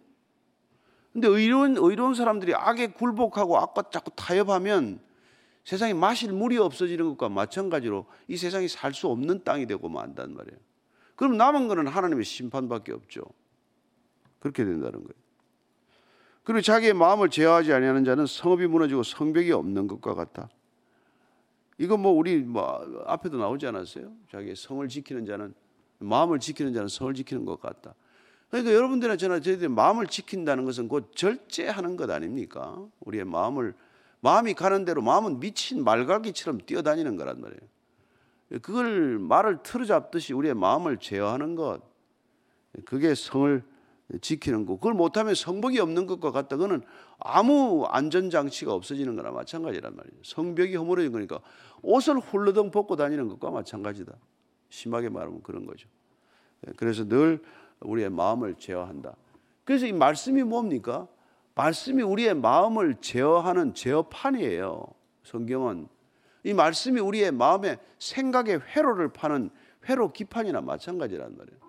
근데 1.12 1.28
의로운, 1.28 1.76
의로운 1.76 2.14
사람들이 2.14 2.54
악에 2.54 2.88
굴복하고 2.88 3.58
악과 3.58 3.90
자꾸 3.90 4.10
타협하면 4.16 5.00
세상에 5.64 5.94
마실 5.94 6.32
물이 6.32 6.58
없어지는 6.58 7.08
것과 7.10 7.28
마찬가지로 7.28 8.06
이 8.28 8.36
세상이 8.36 8.68
살 8.68 8.94
수 8.94 9.08
없는 9.08 9.44
땅이 9.44 9.66
되고 9.66 9.88
만단 9.88 10.34
말이에요. 10.34 10.58
그럼 11.14 11.36
남은 11.36 11.68
거는 11.68 11.86
하나님의 11.86 12.24
심판밖에 12.24 12.92
없죠. 12.92 13.22
그렇게 14.40 14.64
된다는 14.64 14.92
거예요. 14.92 15.22
그리고 16.42 16.60
자기의 16.62 16.94
마음을 16.94 17.30
제어하지 17.30 17.72
아니하는 17.72 18.04
자는 18.04 18.26
성읍이 18.26 18.66
무너지고 18.66 19.04
성벽이 19.04 19.52
없는 19.52 19.86
것과 19.86 20.14
같다. 20.14 20.48
이거 21.82 21.96
뭐 21.96 22.12
우리 22.12 22.36
뭐 22.36 23.02
앞에도 23.06 23.38
나오지 23.38 23.66
않았어요? 23.66 24.12
자기의 24.30 24.54
성을 24.54 24.86
지키는 24.88 25.26
자는 25.26 25.52
마음을 25.98 26.38
지키는 26.38 26.72
자는 26.72 26.86
성을 26.86 27.12
지키는 27.12 27.44
것 27.44 27.60
같다. 27.60 27.96
그러니까 28.50 28.72
여러분들이나 28.72 29.16
저나 29.16 29.40
저희들이 29.40 29.66
마음을 29.66 30.06
지킨다는 30.06 30.64
것은 30.64 30.86
곧 30.86 31.10
절제하는 31.16 31.96
것 31.96 32.08
아닙니까? 32.08 32.86
우리의 33.00 33.24
마음을 33.24 33.74
마음이 34.20 34.54
가는 34.54 34.84
대로 34.84 35.02
마음은 35.02 35.40
미친 35.40 35.82
말갈기처럼 35.82 36.60
뛰어다니는 36.66 37.16
거란 37.16 37.40
말이에요. 37.40 38.60
그걸 38.62 39.18
말을 39.18 39.64
틀어잡듯이 39.64 40.34
우리의 40.34 40.54
마음을 40.54 40.98
제어하는 40.98 41.56
것, 41.56 41.80
그게 42.84 43.16
성을 43.16 43.60
지키는 44.20 44.66
것. 44.66 44.74
그걸 44.74 44.94
못하면 44.94 45.34
성벽이 45.34 45.80
없는 45.80 46.06
것과 46.06 46.30
같다. 46.30 46.56
그거는 46.56 46.82
아무 47.24 47.84
안전장치가 47.84 48.72
없어지는 48.72 49.16
거나 49.16 49.30
마찬가지란 49.30 49.94
말이에요. 49.94 50.22
성벽이 50.22 50.76
허물어진 50.76 51.12
거니까 51.12 51.40
옷을 51.82 52.18
훌러덩 52.18 52.70
벗고 52.70 52.96
다니는 52.96 53.28
것과 53.28 53.50
마찬가지다. 53.50 54.14
심하게 54.68 55.08
말하면 55.08 55.42
그런 55.42 55.66
거죠. 55.66 55.88
그래서 56.76 57.06
늘 57.06 57.42
우리의 57.80 58.10
마음을 58.10 58.54
제어한다. 58.54 59.14
그래서 59.64 59.86
이 59.86 59.92
말씀이 59.92 60.42
뭡니까? 60.42 61.08
말씀이 61.54 62.02
우리의 62.02 62.34
마음을 62.34 62.96
제어하는 63.00 63.74
제어판이에요. 63.74 64.84
성경은 65.24 65.88
이 66.44 66.54
말씀이 66.54 67.00
우리의 67.00 67.32
마음의 67.32 67.78
생각의 67.98 68.60
회로를 68.60 69.12
파는 69.12 69.50
회로 69.88 70.12
기판이나 70.12 70.60
마찬가지란 70.60 71.36
말이에요. 71.36 71.60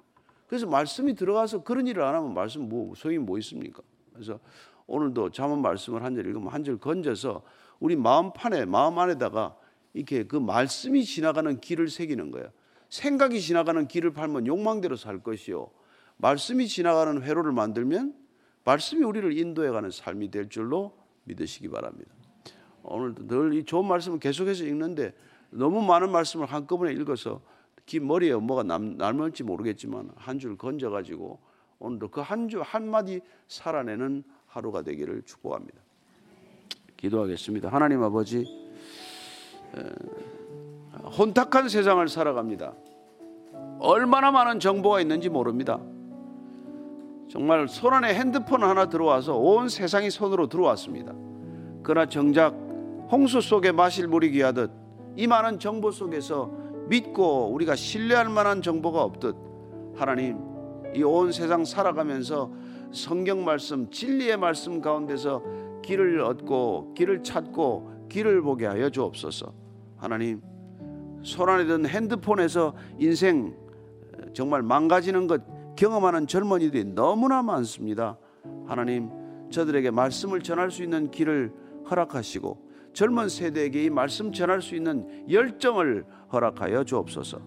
그래서 0.47 0.67
말씀이 0.67 1.15
들어가서 1.15 1.63
그런 1.63 1.87
일을 1.87 2.03
안 2.03 2.15
하면 2.15 2.33
말씀 2.33 2.69
뭐 2.69 2.93
소용이 2.95 3.17
뭐 3.17 3.37
있습니까? 3.39 3.81
그래서 4.13 4.39
오늘도 4.87 5.31
잠언 5.31 5.61
말씀을 5.61 6.03
한 6.03 6.15
절 6.15 6.25
읽으면 6.27 6.49
한 6.49 6.63
절 6.63 6.77
건져서 6.77 7.41
우리 7.79 7.95
마음판에 7.95 8.65
마음 8.65 8.99
안에다가 8.99 9.55
이렇게 9.93 10.23
그 10.25 10.35
말씀이 10.37 11.03
지나가는 11.03 11.59
길을 11.59 11.89
새기는 11.89 12.31
거예요. 12.31 12.49
생각이 12.89 13.41
지나가는 13.41 13.87
길을 13.87 14.13
팔면 14.13 14.47
욕망대로 14.47 14.95
살 14.95 15.19
것이요. 15.23 15.69
말씀이 16.17 16.67
지나가는 16.67 17.21
회로를 17.23 17.51
만들면 17.51 18.13
말씀이 18.65 19.03
우리를 19.03 19.37
인도해가는 19.37 19.89
삶이 19.91 20.31
될 20.31 20.47
줄로 20.49 20.95
믿으시기 21.25 21.69
바랍니다. 21.69 22.11
오늘도 22.83 23.27
늘 23.27 23.53
이 23.53 23.63
좋은 23.65 23.85
말씀을 23.87 24.19
계속해서 24.19 24.63
읽는데 24.65 25.13
너무 25.49 25.81
많은 25.81 26.11
말씀을 26.11 26.45
한꺼번에 26.47 26.91
읽어서 26.93 27.41
긴 27.85 28.07
머리에 28.07 28.33
뭐가 28.35 28.63
남, 28.63 28.97
남을지 28.97 29.43
모르겠지만 29.43 30.11
한 30.15 30.39
줄 30.39 30.57
건져가지고 30.57 31.39
오늘도 31.79 32.09
그 32.09 32.21
한 32.21 32.47
줄 32.47 32.61
한마디 32.61 33.21
살아내는 33.47 34.23
하루가 34.53 34.83
되기를 34.83 35.23
축복합니다. 35.25 35.79
기도하겠습니다. 36.97 37.69
하나님 37.69 38.03
아버지 38.03 38.45
혼탁한 41.17 41.69
세상을 41.69 42.07
살아갑니다. 42.07 42.73
얼마나 43.79 44.31
많은 44.31 44.59
정보가 44.59 45.01
있는지 45.01 45.29
모릅니다. 45.29 45.79
정말 47.29 47.67
손 47.67 47.93
안에 47.95 48.13
핸드폰 48.13 48.63
하나 48.63 48.89
들어와서 48.89 49.35
온 49.37 49.69
세상이 49.69 50.11
손으로 50.11 50.47
들어왔습니다. 50.47 51.13
그러나 51.81 52.07
정작 52.07 52.53
홍수 53.11 53.41
속에 53.41 53.71
마실 53.71 54.07
물이 54.07 54.31
귀하듯 54.31 54.69
이 55.15 55.25
많은 55.25 55.57
정보 55.57 55.89
속에서 55.91 56.51
믿고 56.89 57.51
우리가 57.53 57.75
신뢰할 57.75 58.29
만한 58.29 58.61
정보가 58.61 59.01
없듯 59.01 59.35
하나님 59.95 60.37
이 60.95 61.01
온 61.01 61.31
세상 61.31 61.65
살아가면서 61.65 62.51
성경 62.93 63.43
말씀 63.43 63.89
진리의 63.89 64.37
말씀 64.37 64.79
가운데서 64.81 65.43
길을 65.83 66.21
얻고 66.21 66.93
길을 66.95 67.23
찾고 67.23 68.07
길을 68.09 68.41
보게 68.41 68.65
하여 68.65 68.89
주옵소서. 68.89 69.53
하나님 69.97 70.41
손안에 71.23 71.65
든 71.65 71.85
핸드폰에서 71.85 72.75
인생 72.99 73.55
정말 74.33 74.61
망가지는 74.61 75.27
것 75.27 75.41
경험하는 75.75 76.27
젊은이들이 76.27 76.85
너무나 76.93 77.41
많습니다. 77.41 78.17
하나님, 78.67 79.09
저들에게 79.49 79.91
말씀을 79.91 80.41
전할 80.41 80.71
수 80.71 80.83
있는 80.83 81.09
길을 81.11 81.51
허락하시고 81.89 82.71
젊은 82.93 83.29
세대에게 83.29 83.85
이 83.85 83.89
말씀 83.89 84.31
전할 84.31 84.61
수 84.61 84.75
있는 84.75 85.29
열정을 85.29 86.05
허락하여 86.31 86.83
주옵소서. 86.83 87.39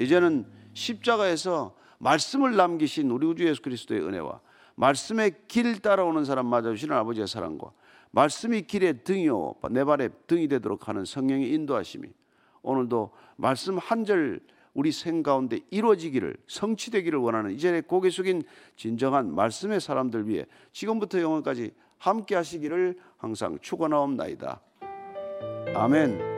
이제는 0.00 0.46
십자가에서 0.72 1.74
말씀을 1.98 2.56
남기신 2.56 3.10
우리 3.10 3.26
우주 3.26 3.46
예수 3.46 3.62
그리스도의 3.62 4.02
은혜와 4.02 4.40
말씀의 4.76 5.32
길 5.48 5.80
따라오는 5.80 6.24
사람 6.24 6.46
맞아주시는 6.46 6.96
아버지의 6.96 7.26
사랑과 7.26 7.72
말씀이 8.12 8.62
길의 8.62 9.04
등이요 9.04 9.56
내 9.70 9.84
발의 9.84 10.10
등이 10.26 10.48
되도록 10.48 10.88
하는 10.88 11.04
성령의 11.04 11.52
인도하심이 11.52 12.08
오늘도 12.62 13.10
말씀 13.36 13.78
한 13.78 14.04
절 14.04 14.40
우리 14.76 14.92
생 14.92 15.22
가운데 15.22 15.60
이루어지기를 15.70 16.36
성취되기를 16.46 17.18
원하는 17.18 17.50
이전에 17.52 17.80
고개 17.80 18.10
숙인 18.10 18.42
진정한 18.76 19.34
말씀의 19.34 19.80
사람들 19.80 20.28
위해 20.28 20.44
지금부터 20.70 21.20
영원까지 21.22 21.72
함께 21.96 22.34
하시기를 22.34 22.98
항상 23.16 23.58
축원하옵나이다. 23.62 24.60
아멘. 25.74 26.35